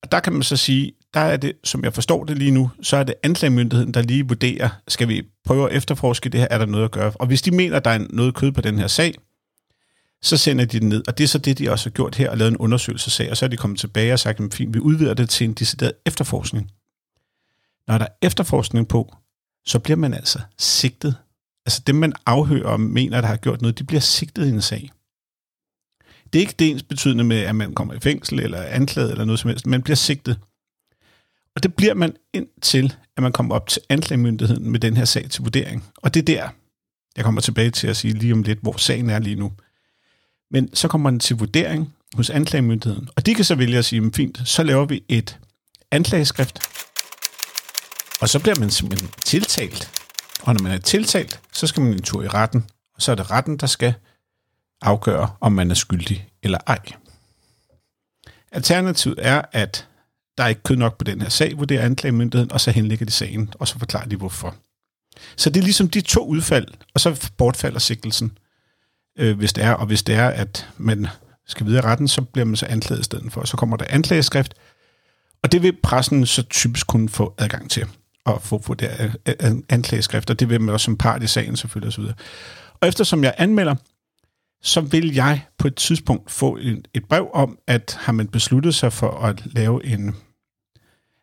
Og 0.04 0.12
der 0.12 0.20
kan 0.20 0.34
man 0.34 0.44
så 0.44 0.58
sige, 0.58 0.94
der 1.14 1.20
er 1.20 1.38
det, 1.38 1.54
som 1.64 1.84
jeg 1.84 1.94
forstår 1.94 2.24
det 2.24 2.38
lige 2.38 2.52
nu, 2.52 2.72
så 2.82 2.98
er 2.98 3.04
det 3.04 3.16
anklagemyndigheden, 3.24 3.94
der 3.94 4.02
lige 4.02 4.28
vurderer, 4.28 4.70
skal 4.88 5.08
vi 5.08 5.24
prøve 5.46 5.70
at 5.70 5.78
efterforske 5.78 6.30
det 6.30 6.40
her, 6.40 6.48
er 6.52 6.58
der 6.58 6.66
noget 6.66 6.86
at 6.86 6.92
gøre? 6.92 7.12
Og 7.12 7.28
hvis 7.28 7.42
de 7.42 7.52
mener, 7.52 7.80
der 7.80 7.90
er 7.90 8.08
noget 8.10 8.36
kød 8.36 8.52
på 8.52 8.62
den 8.62 8.78
her 8.78 8.88
sag, 8.88 9.14
så 10.22 10.38
sender 10.38 10.66
de 10.66 10.80
den 10.80 10.90
ned. 10.90 11.04
Og 11.08 11.18
det 11.18 11.24
er 11.24 11.28
så 11.28 11.38
det, 11.38 11.58
de 11.58 11.72
også 11.72 11.90
har 11.90 11.94
gjort 11.94 12.16
her, 12.16 12.30
og 12.30 12.38
lavet 12.38 12.52
en 12.52 12.58
undersøgelsesag, 12.58 13.32
og 13.32 13.38
så 13.38 13.46
er 13.46 13.50
de 13.50 13.58
kommet 13.58 13.80
tilbage 13.80 14.14
og 14.14 14.20
sagt, 14.20 14.54
fint, 14.54 14.74
vi 14.74 14.80
udvider 14.80 15.14
det 15.14 15.30
til 15.30 15.46
en 15.46 15.54
decideret 15.54 15.94
efterforskning. 16.06 16.72
Når 17.88 17.98
der 17.98 18.06
er 18.06 18.14
efterforskning 18.22 18.88
på, 18.88 19.16
så 19.66 19.80
bliver 19.80 19.98
man 19.98 20.14
altså 20.14 20.40
sigtet. 20.58 21.16
Altså 21.66 21.82
dem, 21.88 21.96
man 21.96 22.14
afhører 22.26 22.68
og 22.68 22.80
mener, 22.80 23.22
der 23.22 23.28
har 23.28 23.38
gjort 23.38 23.62
noget, 23.62 23.80
de 23.80 23.84
bliver 23.84 24.02
sigtet 24.02 24.46
i 24.46 24.50
en 24.50 24.62
sag. 24.62 24.92
Det 26.34 26.40
er 26.40 26.44
ikke 26.44 26.56
det 26.60 26.70
ens 26.70 26.84
betydende 26.84 27.24
med, 27.24 27.38
at 27.38 27.56
man 27.56 27.74
kommer 27.74 27.94
i 27.94 28.00
fængsel 28.00 28.40
eller 28.40 28.64
anklaget 28.64 29.12
eller 29.12 29.26
noget 29.26 29.40
som 29.40 29.50
helst. 29.50 29.66
Man 29.66 29.82
bliver 29.82 29.96
sigtet. 29.96 30.40
Og 31.56 31.64
det 31.64 31.74
bliver 31.74 31.94
man 31.94 32.16
indtil, 32.34 32.96
at 33.18 33.24
man 33.24 33.32
kommer 33.32 33.56
op 33.56 33.68
til 33.68 33.82
anklagemyndigheden 33.90 34.72
med 34.72 34.80
den 34.80 34.98
her 34.98 35.06
sag 35.06 35.30
til 35.30 35.44
vurdering. 35.44 35.84
Og 35.98 36.14
det 36.14 36.20
er 36.20 36.26
der, 36.26 36.50
jeg 37.16 37.24
kommer 37.24 37.42
tilbage 37.42 37.72
til 37.72 37.88
at 37.88 37.98
sige 37.98 38.14
lige 38.14 38.34
om 38.34 38.44
lidt, 38.44 38.60
hvor 38.62 38.78
sagen 38.78 39.10
er 39.10 39.20
lige 39.20 39.36
nu. 39.36 39.54
Men 40.52 40.76
så 40.76 40.88
kommer 40.88 41.10
den 41.10 41.20
til 41.20 41.36
vurdering 41.36 41.94
hos 42.14 42.30
anklagemyndigheden. 42.30 43.10
Og 43.16 43.26
de 43.26 43.36
kan 43.36 43.46
så 43.46 43.56
vælge 43.56 43.78
at 43.78 43.86
sige, 43.86 44.12
fint, 44.14 44.42
så 44.46 44.64
laver 44.64 44.86
vi 44.86 45.04
et 45.10 45.40
anklageskrift, 45.92 46.60
og 48.22 48.30
så 48.30 48.40
bliver 48.40 48.60
man 48.60 48.70
simpelthen 48.70 49.10
tiltalt. 49.26 50.05
Og 50.46 50.54
når 50.54 50.64
man 50.64 50.72
er 50.72 50.78
tiltalt, 50.78 51.40
så 51.54 51.68
skal 51.68 51.84
man 51.84 51.94
en 51.94 52.02
tur 52.02 52.24
i 52.24 52.28
retten, 52.28 52.66
og 52.96 53.02
så 53.02 53.12
er 53.12 53.16
det 53.16 53.32
retten, 53.32 53.58
der 53.58 53.68
skal 53.68 53.94
afgøre, 54.82 55.30
om 55.42 55.52
man 55.52 55.72
er 55.72 55.76
skyldig 55.76 56.30
eller 56.44 56.58
ej. 56.68 56.80
Alternativet 58.52 59.20
er, 59.22 59.42
at 59.52 59.88
der 60.38 60.44
er 60.44 60.48
ikke 60.48 60.64
kød 60.64 60.76
nok 60.76 60.98
på 60.98 61.04
den 61.04 61.22
her 61.22 61.30
sag, 61.30 61.58
vurderer 61.58 61.86
anklagemyndigheden, 61.86 62.52
og 62.52 62.62
så 62.62 62.72
henlægger 62.72 63.06
de 63.06 63.12
sagen, 63.12 63.54
og 63.60 63.68
så 63.68 63.80
forklarer 63.80 64.06
de 64.06 64.16
hvorfor. 64.16 64.56
Så 65.36 65.50
det 65.50 65.60
er 65.60 65.64
ligesom 65.64 65.90
de 65.90 66.02
to 66.02 66.26
udfald, 66.26 66.68
og 66.94 67.00
så 67.00 67.32
bortfalder 67.38 67.80
sigtelsen, 67.80 68.38
øh, 69.20 69.38
hvis 69.38 69.54
det 69.54 69.64
er, 69.64 69.72
og 69.72 69.86
hvis 69.86 70.04
det 70.04 70.16
er, 70.16 70.28
at 70.28 70.70
man 70.78 71.08
skal 71.48 71.66
videre 71.66 71.84
i 71.84 71.86
retten, 71.86 72.08
så 72.08 72.22
bliver 72.22 72.46
man 72.46 72.56
så 72.56 72.66
anklaget 72.66 73.02
i 73.02 73.04
stedet 73.04 73.34
for, 73.34 73.42
og 73.42 73.48
så 73.48 73.58
kommer 73.58 73.78
der 73.78 73.86
anklageskrift, 73.90 74.54
og 75.44 75.52
det 75.52 75.62
vil 75.62 75.78
pressen 75.84 76.26
så 76.26 76.44
typisk 76.44 76.88
kunne 76.88 77.10
få 77.10 77.34
adgang 77.38 77.72
til 77.72 77.88
at 78.26 78.42
få, 78.42 78.64
vurderet 78.68 79.16
der 79.26 79.36
øh, 79.44 79.52
øh, 79.52 79.58
anklageskrifter. 79.70 80.34
Det 80.34 80.50
vil 80.50 80.62
man 80.62 80.74
også 80.74 80.86
som 80.86 80.98
part 80.98 81.24
i 81.24 81.28
sagen 81.28 81.56
selvfølgelig 81.56 81.88
osv. 81.88 82.04
Og 82.82 82.88
eftersom 82.88 83.24
jeg 83.24 83.34
anmelder, 83.38 83.76
så 84.62 84.82
vil 84.82 85.14
jeg 85.14 85.42
på 85.58 85.68
et 85.68 85.76
tidspunkt 85.76 86.32
få 86.32 86.58
et, 86.62 86.88
et 86.94 87.06
brev 87.06 87.30
om, 87.34 87.58
at 87.68 87.98
har 88.02 88.14
man 88.14 88.28
besluttet 88.28 88.76
sig 88.76 88.94
for 88.94 89.12
at 89.12 89.44
lave 89.46 89.86
en 89.86 90.16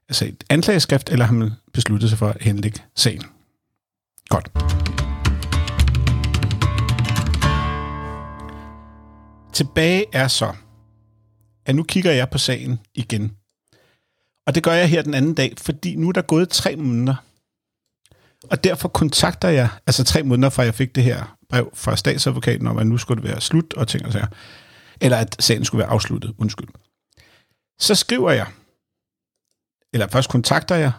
altså 0.09 0.25
et 0.25 0.45
anklageskrift, 0.51 1.11
eller 1.11 1.25
har 1.25 1.33
man 1.33 1.51
besluttet 1.73 2.11
sig 2.11 2.19
for 2.19 2.29
at 2.29 2.37
henlægge 2.41 2.81
sagen. 2.97 3.23
Godt. 4.29 4.51
Tilbage 9.53 10.05
er 10.13 10.29
så, 10.29 10.53
at 11.67 11.75
nu 11.75 11.83
kigger 11.83 12.13
jeg 12.13 12.31
på 12.31 12.39
sagen 12.39 12.81
igen. 12.95 13.37
Og 14.47 14.55
det 14.55 14.63
gør 14.63 14.73
jeg 14.73 14.89
her 14.89 15.03
den 15.03 15.15
anden 15.15 15.35
dag, 15.35 15.53
fordi 15.59 15.97
nu 15.97 16.09
er 16.09 16.13
der 16.13 16.23
gået 16.23 16.49
tre 16.49 16.77
måneder. 16.77 17.15
Og 18.51 18.65
derfor 18.65 18.89
kontakter 18.89 19.49
jeg, 19.49 19.69
altså 19.87 20.05
tre 20.05 20.23
måneder 20.23 20.51
fra 20.51 20.63
jeg 20.63 20.75
fik 20.75 20.95
det 20.95 21.05
her 21.05 21.37
brev 21.49 21.71
fra 21.75 21.97
statsadvokaten 21.97 22.67
om, 22.67 22.79
at 22.79 22.87
nu 22.87 22.99
skulle 22.99 23.23
det 23.23 23.31
være 23.31 23.41
slut 23.41 23.75
og 23.75 23.89
ting 23.89 24.07
og 24.07 24.13
sager. 24.13 24.27
Eller 25.01 25.17
at 25.17 25.37
sagen 25.41 25.65
skulle 25.65 25.79
være 25.79 25.91
afsluttet, 25.91 26.35
undskyld. 26.39 26.69
Så 27.81 27.95
skriver 27.95 28.31
jeg, 28.31 28.47
eller 29.93 30.09
først 30.09 30.31
kontakter 30.31 30.75
jeg, 30.75 30.93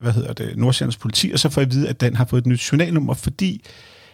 hvad 0.00 0.12
hedder 0.12 0.32
det, 0.32 0.56
Nordsjællands 0.56 0.96
politi, 0.96 1.30
og 1.30 1.38
så 1.38 1.50
får 1.50 1.60
jeg 1.60 1.68
at 1.68 1.74
vide, 1.74 1.88
at 1.88 2.00
den 2.00 2.16
har 2.16 2.24
fået 2.24 2.40
et 2.40 2.46
nyt 2.46 2.72
journalnummer, 2.72 3.14
fordi 3.14 3.64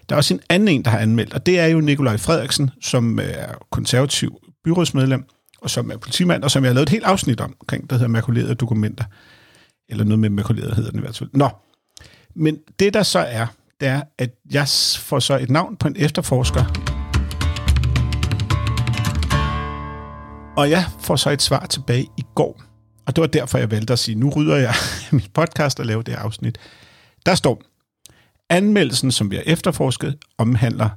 der 0.09 0.14
er 0.14 0.16
også 0.16 0.35
en 0.35 0.40
anden 0.49 0.68
en, 0.68 0.85
der 0.85 0.90
har 0.90 0.99
anmeldt, 0.99 1.35
og 1.35 1.47
det 1.47 1.61
er 1.61 1.66
jo 1.66 1.81
Nikolaj 1.81 2.16
Frederiksen, 2.16 2.70
som 2.81 3.18
er 3.18 3.66
konservativ 3.70 4.40
byrådsmedlem, 4.64 5.25
og 5.64 5.70
som 5.70 5.90
er 5.90 5.96
politimand, 5.96 6.44
og 6.44 6.50
som 6.50 6.64
jeg 6.64 6.70
har 6.70 6.74
lavet 6.74 6.87
et 6.87 6.92
helt 6.92 7.05
afsnit 7.05 7.40
om, 7.40 7.55
omkring, 7.61 7.90
der 7.90 7.96
hedder 7.96 8.09
makulerede 8.09 8.55
dokumenter. 8.55 9.05
Eller 9.88 10.05
noget 10.05 10.18
med 10.18 10.31
makulerede 10.31 10.74
hedder 10.74 10.90
den 10.90 10.98
i 10.98 11.03
hvert 11.03 11.18
fald. 11.18 11.31
Nå, 11.33 11.48
men 12.35 12.59
det 12.79 12.94
der 12.94 13.03
så 13.03 13.18
er, 13.18 13.46
det 13.81 13.88
er, 13.88 14.03
at 14.18 14.31
jeg 14.50 14.68
får 14.98 15.18
så 15.18 15.38
et 15.38 15.50
navn 15.50 15.77
på 15.77 15.88
en 15.88 15.96
efterforsker, 15.98 16.64
og 20.57 20.70
jeg 20.70 20.85
får 21.00 21.16
så 21.16 21.31
et 21.31 21.42
svar 21.42 21.66
tilbage 21.66 22.07
i 22.18 22.22
går. 22.35 22.62
Og 23.07 23.16
det 23.16 23.22
var 23.22 23.29
derfor, 23.29 23.59
jeg 23.59 23.70
valgte 23.70 23.92
at 23.92 23.98
sige, 23.98 24.14
nu 24.14 24.31
rydder 24.31 24.57
jeg 24.57 24.74
min 25.12 25.27
podcast 25.35 25.81
og 25.81 25.87
laver 25.87 26.03
det 26.03 26.12
afsnit. 26.12 26.59
Der 27.27 27.35
står, 27.35 27.62
anmeldelsen, 28.50 29.12
som 29.12 29.31
vi 29.31 29.37
har 29.37 29.42
efterforsket, 29.46 30.18
omhandler 30.38 30.88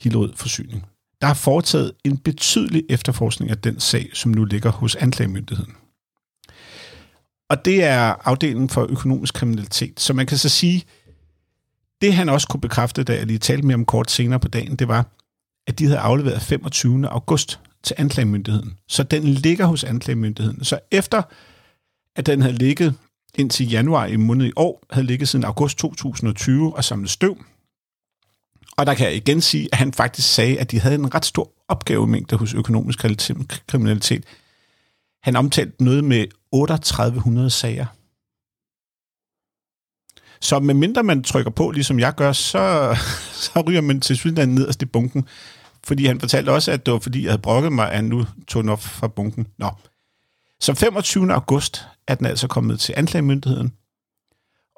Hillerød 0.00 0.32
Forsyning. 0.36 0.86
Der 1.24 1.30
er 1.30 1.34
foretaget 1.34 1.92
en 2.04 2.16
betydelig 2.16 2.84
efterforskning 2.88 3.50
af 3.50 3.58
den 3.58 3.80
sag, 3.80 4.10
som 4.14 4.32
nu 4.32 4.44
ligger 4.44 4.70
hos 4.70 4.94
anklagemyndigheden. 4.94 5.72
Og 7.50 7.64
det 7.64 7.84
er 7.84 8.28
afdelingen 8.28 8.68
for 8.68 8.86
økonomisk 8.90 9.34
kriminalitet. 9.34 10.00
Så 10.00 10.12
man 10.12 10.26
kan 10.26 10.38
så 10.38 10.48
sige, 10.48 10.84
det 12.00 12.14
han 12.14 12.28
også 12.28 12.48
kunne 12.48 12.60
bekræfte, 12.60 13.04
da 13.04 13.14
jeg 13.14 13.26
lige 13.26 13.38
talte 13.38 13.66
med 13.66 13.74
om 13.74 13.84
kort 13.84 14.10
senere 14.10 14.40
på 14.40 14.48
dagen, 14.48 14.76
det 14.76 14.88
var, 14.88 15.06
at 15.66 15.78
de 15.78 15.84
havde 15.84 15.98
afleveret 15.98 16.42
25. 16.42 17.08
august 17.08 17.60
til 17.82 17.94
anklagemyndigheden. 17.98 18.78
Så 18.88 19.02
den 19.02 19.24
ligger 19.24 19.66
hos 19.66 19.84
anklagemyndigheden. 19.84 20.64
Så 20.64 20.78
efter 20.90 21.22
at 22.16 22.26
den 22.26 22.42
havde 22.42 22.56
ligget 22.56 22.94
indtil 23.34 23.70
januar 23.70 24.06
i 24.06 24.16
måned 24.16 24.46
i 24.46 24.52
år, 24.56 24.82
havde 24.90 25.06
ligget 25.06 25.28
siden 25.28 25.44
august 25.44 25.78
2020 25.78 26.76
og 26.76 26.84
samlet 26.84 27.10
støv, 27.10 27.38
og 28.76 28.86
der 28.86 28.94
kan 28.94 29.06
jeg 29.06 29.16
igen 29.16 29.40
sige, 29.40 29.68
at 29.72 29.78
han 29.78 29.92
faktisk 29.92 30.34
sagde, 30.34 30.60
at 30.60 30.70
de 30.70 30.80
havde 30.80 30.94
en 30.94 31.14
ret 31.14 31.24
stor 31.24 31.50
opgavemængde 31.68 32.36
hos 32.36 32.54
økonomisk 32.54 32.98
kriminalitet. 33.66 34.24
Han 35.22 35.36
omtalte 35.36 35.84
noget 35.84 36.04
med 36.04 36.26
3800 36.52 37.50
sager. 37.50 37.86
Så 40.40 40.58
medmindre 40.58 41.02
man 41.02 41.22
trykker 41.22 41.50
på, 41.50 41.70
ligesom 41.70 42.00
jeg 42.00 42.14
gør, 42.14 42.32
så, 42.32 42.96
så 43.44 43.64
ryger 43.68 43.80
man 43.80 44.00
til 44.00 44.16
sydlandet 44.16 44.54
nederst 44.54 44.82
i 44.82 44.86
bunken. 44.86 45.28
fordi 45.84 46.06
han 46.06 46.20
fortalte 46.20 46.50
også, 46.50 46.72
at 46.72 46.86
det 46.86 46.92
var 46.92 47.00
fordi, 47.00 47.22
jeg 47.22 47.30
havde 47.30 47.42
brokket 47.42 47.72
mig, 47.72 47.90
at 47.90 47.96
han 47.96 48.04
nu 48.04 48.26
tog 48.48 48.62
den 48.62 48.70
op 48.70 48.82
fra 48.82 49.08
bunken. 49.08 49.46
Nå. 49.58 49.70
Så 50.60 50.74
25. 50.74 51.32
august 51.32 51.82
er 52.08 52.14
den 52.14 52.26
altså 52.26 52.48
kommet 52.48 52.80
til 52.80 52.94
anklagemyndigheden. 52.96 53.72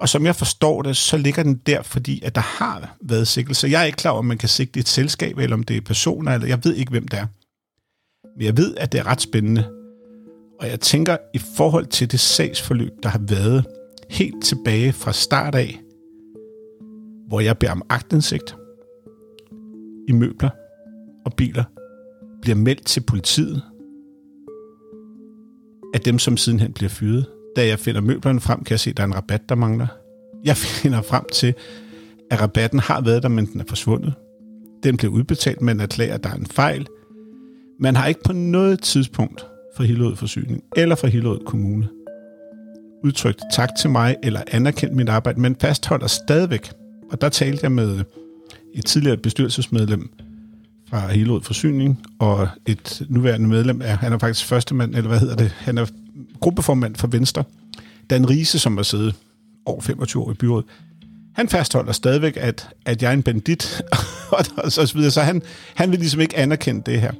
Og 0.00 0.08
som 0.08 0.26
jeg 0.26 0.36
forstår 0.36 0.82
det, 0.82 0.96
så 0.96 1.16
ligger 1.16 1.42
den 1.42 1.60
der, 1.66 1.82
fordi 1.82 2.22
at 2.24 2.34
der 2.34 2.40
har 2.40 2.96
været 3.00 3.28
sigtelse. 3.28 3.68
Jeg 3.68 3.80
er 3.80 3.84
ikke 3.84 3.96
klar 3.96 4.10
over, 4.10 4.18
om 4.18 4.24
man 4.24 4.38
kan 4.38 4.48
sigte 4.48 4.80
et 4.80 4.88
selskab, 4.88 5.38
eller 5.38 5.56
om 5.56 5.62
det 5.62 5.76
er 5.76 5.80
personer, 5.80 6.32
eller 6.32 6.46
jeg 6.46 6.64
ved 6.64 6.74
ikke, 6.74 6.90
hvem 6.90 7.08
det 7.08 7.18
er. 7.18 7.26
Men 8.36 8.46
jeg 8.46 8.56
ved, 8.56 8.74
at 8.76 8.92
det 8.92 8.98
er 8.98 9.06
ret 9.06 9.20
spændende. 9.20 9.70
Og 10.60 10.68
jeg 10.68 10.80
tænker, 10.80 11.16
i 11.34 11.38
forhold 11.56 11.86
til 11.86 12.12
det 12.12 12.20
sagsforløb, 12.20 12.92
der 13.02 13.08
har 13.08 13.20
været 13.28 13.66
helt 14.10 14.44
tilbage 14.44 14.92
fra 14.92 15.12
start 15.12 15.54
af, 15.54 15.80
hvor 17.28 17.40
jeg 17.40 17.58
beder 17.58 17.72
om 17.72 17.82
agtindsigt 17.88 18.56
i 20.08 20.12
møbler 20.12 20.50
og 21.24 21.32
biler, 21.36 21.64
bliver 22.42 22.56
meldt 22.56 22.86
til 22.86 23.00
politiet 23.00 23.62
af 25.94 26.00
dem, 26.00 26.18
som 26.18 26.36
sidenhen 26.36 26.72
bliver 26.72 26.90
fyret. 26.90 27.35
Da 27.56 27.66
jeg 27.66 27.78
finder 27.78 28.00
møblerne 28.00 28.40
frem, 28.40 28.64
kan 28.64 28.72
jeg 28.72 28.80
se, 28.80 28.90
at 28.90 28.96
der 28.96 29.02
er 29.02 29.06
en 29.06 29.14
rabat, 29.14 29.48
der 29.48 29.54
mangler. 29.54 29.86
Jeg 30.44 30.56
finder 30.82 31.02
frem 31.02 31.24
til, 31.32 31.54
at 32.30 32.40
rabatten 32.40 32.78
har 32.78 33.00
været 33.00 33.22
der, 33.22 33.28
men 33.28 33.46
den 33.46 33.60
er 33.60 33.64
forsvundet. 33.68 34.14
Den 34.82 34.96
blev 34.96 35.10
udbetalt, 35.10 35.62
men 35.62 35.80
erklærer, 35.80 36.14
at 36.14 36.24
der 36.24 36.30
er 36.30 36.34
en 36.34 36.46
fejl. 36.46 36.86
Man 37.80 37.96
har 37.96 38.06
ikke 38.06 38.22
på 38.24 38.32
noget 38.32 38.82
tidspunkt 38.82 39.46
fra 39.76 39.84
Hillerød 39.84 40.16
Forsyning 40.16 40.62
eller 40.76 40.94
fra 40.94 41.08
Hillerød 41.08 41.40
Kommune 41.46 41.88
udtrykt 43.04 43.40
tak 43.52 43.68
til 43.80 43.90
mig 43.90 44.16
eller 44.22 44.42
anerkendt 44.50 44.96
mit 44.96 45.08
arbejde, 45.08 45.40
men 45.40 45.56
fastholder 45.60 46.06
stadigvæk. 46.06 46.72
Og 47.10 47.20
der 47.20 47.28
talte 47.28 47.60
jeg 47.62 47.72
med 47.72 48.04
et 48.74 48.84
tidligere 48.84 49.16
bestyrelsesmedlem 49.16 50.10
fra 50.90 51.08
Hillerød 51.12 51.42
Forsyning, 51.42 52.02
og 52.18 52.48
et 52.66 53.02
nuværende 53.08 53.48
medlem 53.48 53.80
er, 53.84 53.96
han 53.96 54.12
er 54.12 54.18
faktisk 54.18 54.46
første 54.46 54.74
mand, 54.74 54.94
eller 54.94 55.08
hvad 55.08 55.20
hedder 55.20 55.36
det, 55.36 55.50
han 55.50 55.78
er 55.78 55.86
gruppeformand 56.40 56.96
for 56.96 57.06
Venstre, 57.06 57.44
Dan 58.10 58.30
Riese, 58.30 58.58
som 58.58 58.76
har 58.76 58.84
siddet 58.84 59.14
over 59.66 59.80
25 59.80 60.22
år 60.22 60.30
i 60.30 60.34
byrådet. 60.34 60.66
Han 61.34 61.48
fastholder 61.48 61.92
stadigvæk, 61.92 62.36
at, 62.36 62.68
at 62.86 63.02
jeg 63.02 63.08
er 63.08 63.12
en 63.12 63.22
bandit, 63.22 63.82
og 64.64 64.72
så 64.72 64.92
videre, 64.94 65.10
så 65.10 65.20
han, 65.20 65.42
han 65.74 65.90
vil 65.90 65.98
ligesom 65.98 66.20
ikke 66.20 66.36
anerkende 66.36 66.82
det 66.90 67.00
her. 67.00 67.12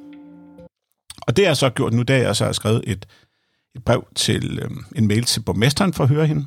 Og 1.26 1.37
det 1.37 1.44
har 1.44 1.50
jeg 1.50 1.56
så 1.56 1.70
gjort 1.70 1.92
nu, 1.92 2.02
da 2.02 2.18
jeg 2.18 2.37
så 2.37 2.44
har 2.44 2.52
skrevet 2.52 2.85
et, 2.87 3.06
et 3.74 3.85
brev 3.85 4.06
til 4.14 4.59
øh, 4.59 4.70
en 4.96 5.09
mail 5.09 5.24
til 5.24 5.40
borgmesteren 5.40 5.92
for 5.92 6.04
at 6.04 6.11
høre 6.11 6.26
hende. 6.26 6.46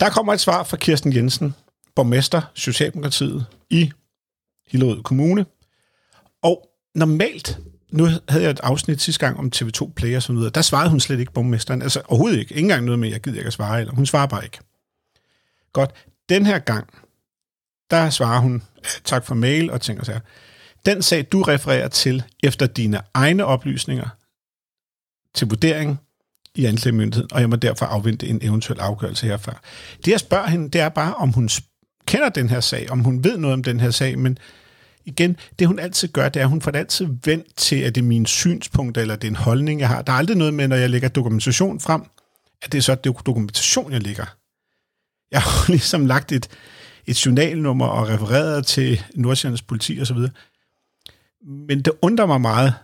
Der 0.00 0.10
kommer 0.10 0.32
et 0.32 0.40
svar 0.40 0.62
fra 0.62 0.76
Kirsten 0.76 1.14
Jensen, 1.14 1.54
borgmester 1.96 2.42
Socialdemokratiet 2.54 3.46
i 3.70 3.90
Hillerød 4.68 5.02
Kommune. 5.02 5.46
Og 6.42 6.68
normalt, 6.94 7.58
nu 7.90 8.08
havde 8.28 8.42
jeg 8.44 8.50
et 8.50 8.60
afsnit 8.62 9.00
sidste 9.00 9.26
gang 9.26 9.38
om 9.38 9.50
TV2 9.56 9.92
Play 9.92 10.16
og 10.16 10.22
sådan 10.22 10.34
noget, 10.34 10.54
der 10.54 10.62
svarede 10.62 10.90
hun 10.90 11.00
slet 11.00 11.20
ikke 11.20 11.32
borgmesteren. 11.32 11.82
Altså 11.82 12.02
overhovedet 12.08 12.38
ikke. 12.38 12.54
Ingen 12.54 12.64
engang 12.64 12.84
noget 12.84 12.98
med, 12.98 13.08
jeg 13.08 13.20
gider 13.20 13.38
ikke 13.38 13.46
at 13.46 13.52
svare, 13.52 13.80
eller 13.80 13.94
hun 13.94 14.06
svarer 14.06 14.26
bare 14.26 14.44
ikke. 14.44 14.58
Godt. 15.72 15.90
Den 16.28 16.46
her 16.46 16.58
gang, 16.58 16.88
der 17.90 18.10
svarer 18.10 18.40
hun, 18.40 18.62
tak 19.04 19.26
for 19.26 19.34
mail 19.34 19.70
og 19.70 19.80
ting 19.80 20.00
og 20.00 20.06
sager. 20.06 20.20
Den 20.86 21.02
sag, 21.02 21.26
du 21.32 21.42
refererer 21.42 21.88
til 21.88 22.22
efter 22.42 22.66
dine 22.66 23.00
egne 23.14 23.44
oplysninger 23.44 24.08
til 25.34 25.48
vurdering 25.48 26.00
i 26.54 26.64
anklagemyndigheden, 26.64 27.32
og 27.32 27.40
jeg 27.40 27.50
må 27.50 27.56
derfor 27.56 27.86
afvente 27.86 28.26
en 28.26 28.38
eventuel 28.42 28.80
afgørelse 28.80 29.26
herfra. 29.26 29.60
Det 30.04 30.10
jeg 30.10 30.20
spørger 30.20 30.46
hende, 30.48 30.70
det 30.70 30.80
er 30.80 30.88
bare, 30.88 31.14
om 31.14 31.32
hun 31.32 31.48
kender 32.06 32.28
den 32.28 32.48
her 32.48 32.60
sag, 32.60 32.90
om 32.90 33.00
hun 33.00 33.24
ved 33.24 33.38
noget 33.38 33.54
om 33.54 33.62
den 33.62 33.80
her 33.80 33.90
sag, 33.90 34.18
men 34.18 34.38
igen, 35.04 35.36
det 35.58 35.66
hun 35.66 35.78
altid 35.78 36.08
gør, 36.08 36.28
det 36.28 36.40
er, 36.40 36.44
at 36.44 36.50
hun 36.50 36.60
får 36.60 36.70
det 36.70 36.78
altid 36.78 37.06
vendt 37.24 37.56
til, 37.56 37.76
at 37.76 37.94
det 37.94 38.00
er 38.00 38.04
min 38.04 38.26
synspunkt, 38.26 38.98
eller 38.98 39.16
det 39.16 39.24
er 39.24 39.30
en 39.30 39.36
holdning, 39.36 39.80
jeg 39.80 39.88
har. 39.88 40.02
Der 40.02 40.12
er 40.12 40.16
aldrig 40.16 40.36
noget 40.36 40.54
med, 40.54 40.68
når 40.68 40.76
jeg 40.76 40.90
lægger 40.90 41.08
dokumentation 41.08 41.80
frem, 41.80 42.02
at 42.62 42.72
det 42.72 42.78
er 42.78 42.82
så 42.82 42.94
det 42.94 43.16
dokumentation, 43.26 43.92
jeg 43.92 44.02
lægger. 44.02 44.24
Jeg 45.30 45.40
har 45.42 45.64
ligesom 45.72 46.06
lagt 46.06 46.32
et, 46.32 46.48
et 47.06 47.26
journalnummer 47.26 47.86
og 47.86 48.08
refereret 48.08 48.66
til 48.66 49.00
Nordsjællands 49.14 49.62
politi 49.62 50.00
osv., 50.00 50.18
men 51.42 51.82
det 51.82 51.92
undrer 52.02 52.26
mig 52.26 52.40
meget, 52.40 52.74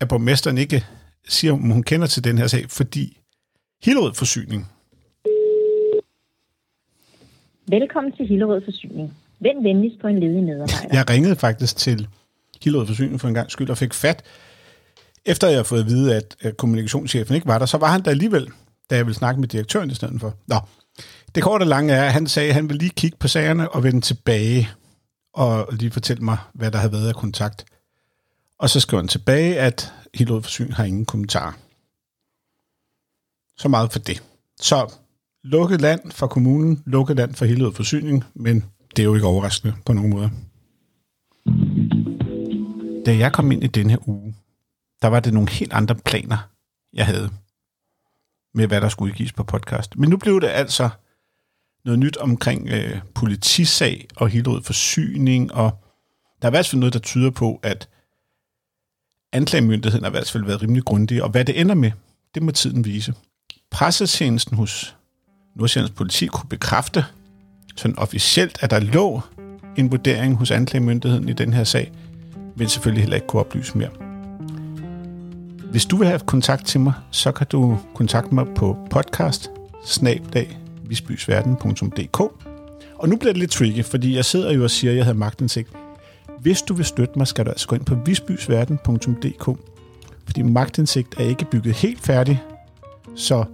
at 0.00 0.08
borgmesteren 0.08 0.58
ikke 0.58 0.84
siger, 1.28 1.52
om 1.52 1.70
hun 1.70 1.82
kender 1.82 2.06
til 2.06 2.24
den 2.24 2.38
her 2.38 2.46
sag, 2.46 2.70
fordi 2.70 3.18
Hillerød 3.84 4.14
Forsyning. 4.14 4.66
Velkommen 7.68 8.12
til 8.12 8.26
Hillerød 8.26 8.62
Forsyning. 8.64 9.23
Vend 9.40 9.62
venligst 9.62 10.00
på 10.00 10.06
en 10.06 10.20
ledig 10.20 10.42
medarbejder. 10.42 10.88
Jeg 10.92 11.10
ringede 11.10 11.36
faktisk 11.36 11.76
til 11.76 12.08
Hillerød 12.62 12.86
Forsyning 12.86 13.20
for 13.20 13.28
en 13.28 13.34
gang 13.34 13.50
skyld 13.50 13.70
og 13.70 13.78
fik 13.78 13.94
fat. 13.94 14.22
Efter 15.26 15.48
jeg 15.48 15.58
har 15.58 15.62
fået 15.64 15.80
at 15.80 15.86
vide, 15.86 16.16
at 16.40 16.56
kommunikationschefen 16.56 17.34
ikke 17.34 17.46
var 17.46 17.58
der, 17.58 17.66
så 17.66 17.78
var 17.78 17.92
han 17.92 18.04
der 18.04 18.10
alligevel, 18.10 18.48
da 18.90 18.96
jeg 18.96 19.06
ville 19.06 19.16
snakke 19.16 19.40
med 19.40 19.48
direktøren 19.48 19.90
i 19.90 19.94
stedet 19.94 20.20
for. 20.20 20.34
Nå, 20.46 20.56
det 21.34 21.42
korte 21.42 21.62
og 21.62 21.66
lange 21.66 21.92
er, 21.92 22.04
at 22.04 22.12
han 22.12 22.26
sagde, 22.26 22.48
at 22.48 22.54
han 22.54 22.68
ville 22.68 22.78
lige 22.78 22.90
kigge 22.96 23.16
på 23.20 23.28
sagerne 23.28 23.70
og 23.70 23.84
vende 23.84 24.00
tilbage 24.00 24.68
og 25.34 25.68
lige 25.72 25.90
fortælle 25.90 26.24
mig, 26.24 26.36
hvad 26.54 26.70
der 26.70 26.78
havde 26.78 26.92
været 26.92 27.08
af 27.08 27.14
kontakt. 27.14 27.64
Og 28.58 28.70
så 28.70 28.80
skrev 28.80 29.00
han 29.00 29.08
tilbage, 29.08 29.58
at 29.58 29.92
Hillerød 30.14 30.42
Forsyning 30.42 30.74
har 30.74 30.84
ingen 30.84 31.04
kommentar. 31.04 31.58
Så 33.56 33.68
meget 33.68 33.92
for 33.92 33.98
det. 33.98 34.22
Så 34.60 34.94
lukket 35.44 35.80
land 35.80 36.10
for 36.10 36.26
kommunen, 36.26 36.82
lukket 36.86 37.16
land 37.16 37.34
for 37.34 37.44
Hillerød 37.44 37.72
Forsyning, 37.72 38.24
men 38.34 38.64
det 38.96 39.02
er 39.02 39.04
jo 39.04 39.14
ikke 39.14 39.26
overraskende 39.26 39.74
på 39.86 39.92
nogen 39.92 40.10
måde. 40.10 40.30
Da 43.06 43.16
jeg 43.16 43.32
kom 43.32 43.52
ind 43.52 43.64
i 43.64 43.66
den 43.66 43.90
her 43.90 44.08
uge, 44.08 44.34
der 45.02 45.08
var 45.08 45.20
det 45.20 45.34
nogle 45.34 45.50
helt 45.50 45.72
andre 45.72 45.94
planer, 45.94 46.48
jeg 46.92 47.06
havde 47.06 47.30
med, 48.54 48.66
hvad 48.66 48.80
der 48.80 48.88
skulle 48.88 49.12
udgives 49.12 49.32
på 49.32 49.44
podcast. 49.44 49.96
Men 49.96 50.10
nu 50.10 50.16
blev 50.16 50.40
det 50.40 50.46
altså 50.46 50.88
noget 51.84 51.98
nyt 51.98 52.16
omkring 52.16 52.68
øh, 52.68 53.00
politisag 53.14 54.08
og 54.16 54.28
Hillerød 54.28 54.62
Forsyning, 54.62 55.52
og 55.52 55.84
der 56.42 56.48
er 56.48 56.50
i 56.50 56.56
hvert 56.56 56.68
fald 56.68 56.80
noget, 56.80 56.92
der 56.92 56.98
tyder 56.98 57.30
på, 57.30 57.60
at 57.62 57.88
anklagemyndigheden 59.32 60.04
har 60.04 60.10
i 60.10 60.16
hvert 60.16 60.30
fald 60.30 60.44
været 60.44 60.62
rimelig 60.62 60.84
grundig, 60.84 61.22
og 61.22 61.30
hvad 61.30 61.44
det 61.44 61.60
ender 61.60 61.74
med, 61.74 61.92
det 62.34 62.42
må 62.42 62.50
tiden 62.50 62.84
vise. 62.84 63.14
Pressetjenesten 63.70 64.56
hos 64.56 64.96
Nordsjællands 65.54 65.94
politi 65.94 66.26
kunne 66.26 66.48
bekræfte 66.48 67.04
sådan 67.76 67.98
officielt, 67.98 68.58
at 68.60 68.70
der 68.70 68.80
lå 68.80 69.20
en 69.76 69.90
vurdering 69.90 70.36
hos 70.36 70.50
anklagemyndigheden 70.50 71.28
i 71.28 71.32
den 71.32 71.52
her 71.52 71.64
sag, 71.64 71.92
men 72.56 72.68
selvfølgelig 72.68 73.02
heller 73.02 73.16
ikke 73.16 73.26
kunne 73.26 73.40
oplyse 73.40 73.78
mere. 73.78 73.90
Hvis 75.70 75.86
du 75.86 75.96
vil 75.96 76.06
have 76.06 76.18
kontakt 76.18 76.66
til 76.66 76.80
mig, 76.80 76.92
så 77.10 77.32
kan 77.32 77.46
du 77.52 77.78
kontakte 77.94 78.34
mig 78.34 78.46
på 78.56 78.76
podcast 78.90 79.50
Og 82.98 83.08
nu 83.08 83.16
bliver 83.16 83.32
det 83.32 83.40
lidt 83.40 83.50
tricky, 83.50 83.84
fordi 83.84 84.16
jeg 84.16 84.24
sidder 84.24 84.52
jo 84.52 84.62
og 84.62 84.70
siger, 84.70 84.90
at 84.90 84.96
jeg 84.96 85.04
havde 85.04 85.18
magtindsigt. 85.18 85.68
Hvis 86.40 86.62
du 86.62 86.74
vil 86.74 86.84
støtte 86.84 87.18
mig, 87.18 87.26
skal 87.26 87.44
du 87.44 87.50
altså 87.50 87.68
gå 87.68 87.76
ind 87.76 87.84
på 87.84 87.94
visbysverden.dk, 87.94 89.58
fordi 90.24 90.42
magtindsigt 90.42 91.14
er 91.18 91.24
ikke 91.24 91.44
bygget 91.44 91.74
helt 91.74 92.00
færdig, 92.00 92.42
så 93.16 93.44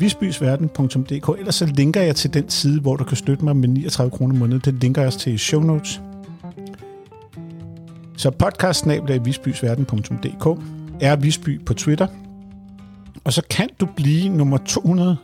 visbysverden.dk, 0.00 1.38
ellers 1.38 1.54
så 1.54 1.66
linker 1.66 2.00
jeg 2.00 2.16
til 2.16 2.34
den 2.34 2.50
side, 2.50 2.80
hvor 2.80 2.96
du 2.96 3.04
kan 3.04 3.16
støtte 3.16 3.44
mig 3.44 3.56
med 3.56 3.68
39 3.68 4.10
kroner 4.10 4.34
om 4.34 4.38
måneden. 4.38 4.62
Den 4.64 4.78
linker 4.78 5.02
jeg 5.02 5.06
også 5.06 5.18
til 5.18 5.34
i 5.34 5.38
show 5.38 5.62
notes. 5.62 6.00
Så 8.16 8.30
podcast 8.30 8.86
visbysverden.dk 9.24 10.62
er 11.00 11.16
Visby 11.16 11.64
på 11.64 11.74
Twitter. 11.74 12.06
Og 13.24 13.32
så 13.32 13.42
kan 13.50 13.68
du 13.80 13.88
blive 13.96 14.28
nummer 14.28 14.58
200, 14.58 15.16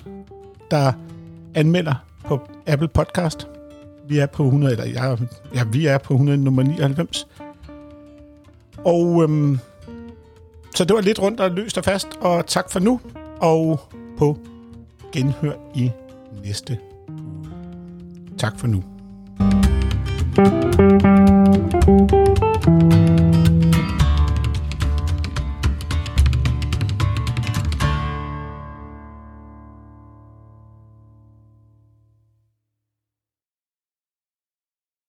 der 0.70 0.92
anmelder 1.54 1.94
på 2.24 2.40
Apple 2.66 2.88
Podcast. 2.88 3.48
Vi 4.08 4.18
er 4.18 4.26
på 4.26 4.44
100, 4.44 4.72
eller 4.72 4.84
jeg, 4.84 5.18
ja 5.54 5.64
vi 5.64 5.86
er 5.86 5.98
på 5.98 6.14
100 6.14 6.38
nummer 6.38 6.62
99. 6.62 7.26
Og 8.84 9.22
øhm, 9.22 9.58
så 10.74 10.84
det 10.84 10.94
var 10.94 11.00
lidt 11.00 11.22
rundt 11.22 11.40
og 11.40 11.50
løst 11.50 11.78
og 11.78 11.84
fast, 11.84 12.08
og 12.20 12.46
tak 12.46 12.70
for 12.70 12.80
nu, 12.80 13.00
og 13.40 13.80
på 14.18 14.38
genhør 15.16 15.52
i 15.74 15.90
næste 16.44 16.78
uge. 17.08 17.50
Tak 18.38 18.58
for 18.58 18.66
nu. 18.66 18.82
thank 21.96 22.92
you 22.92 22.95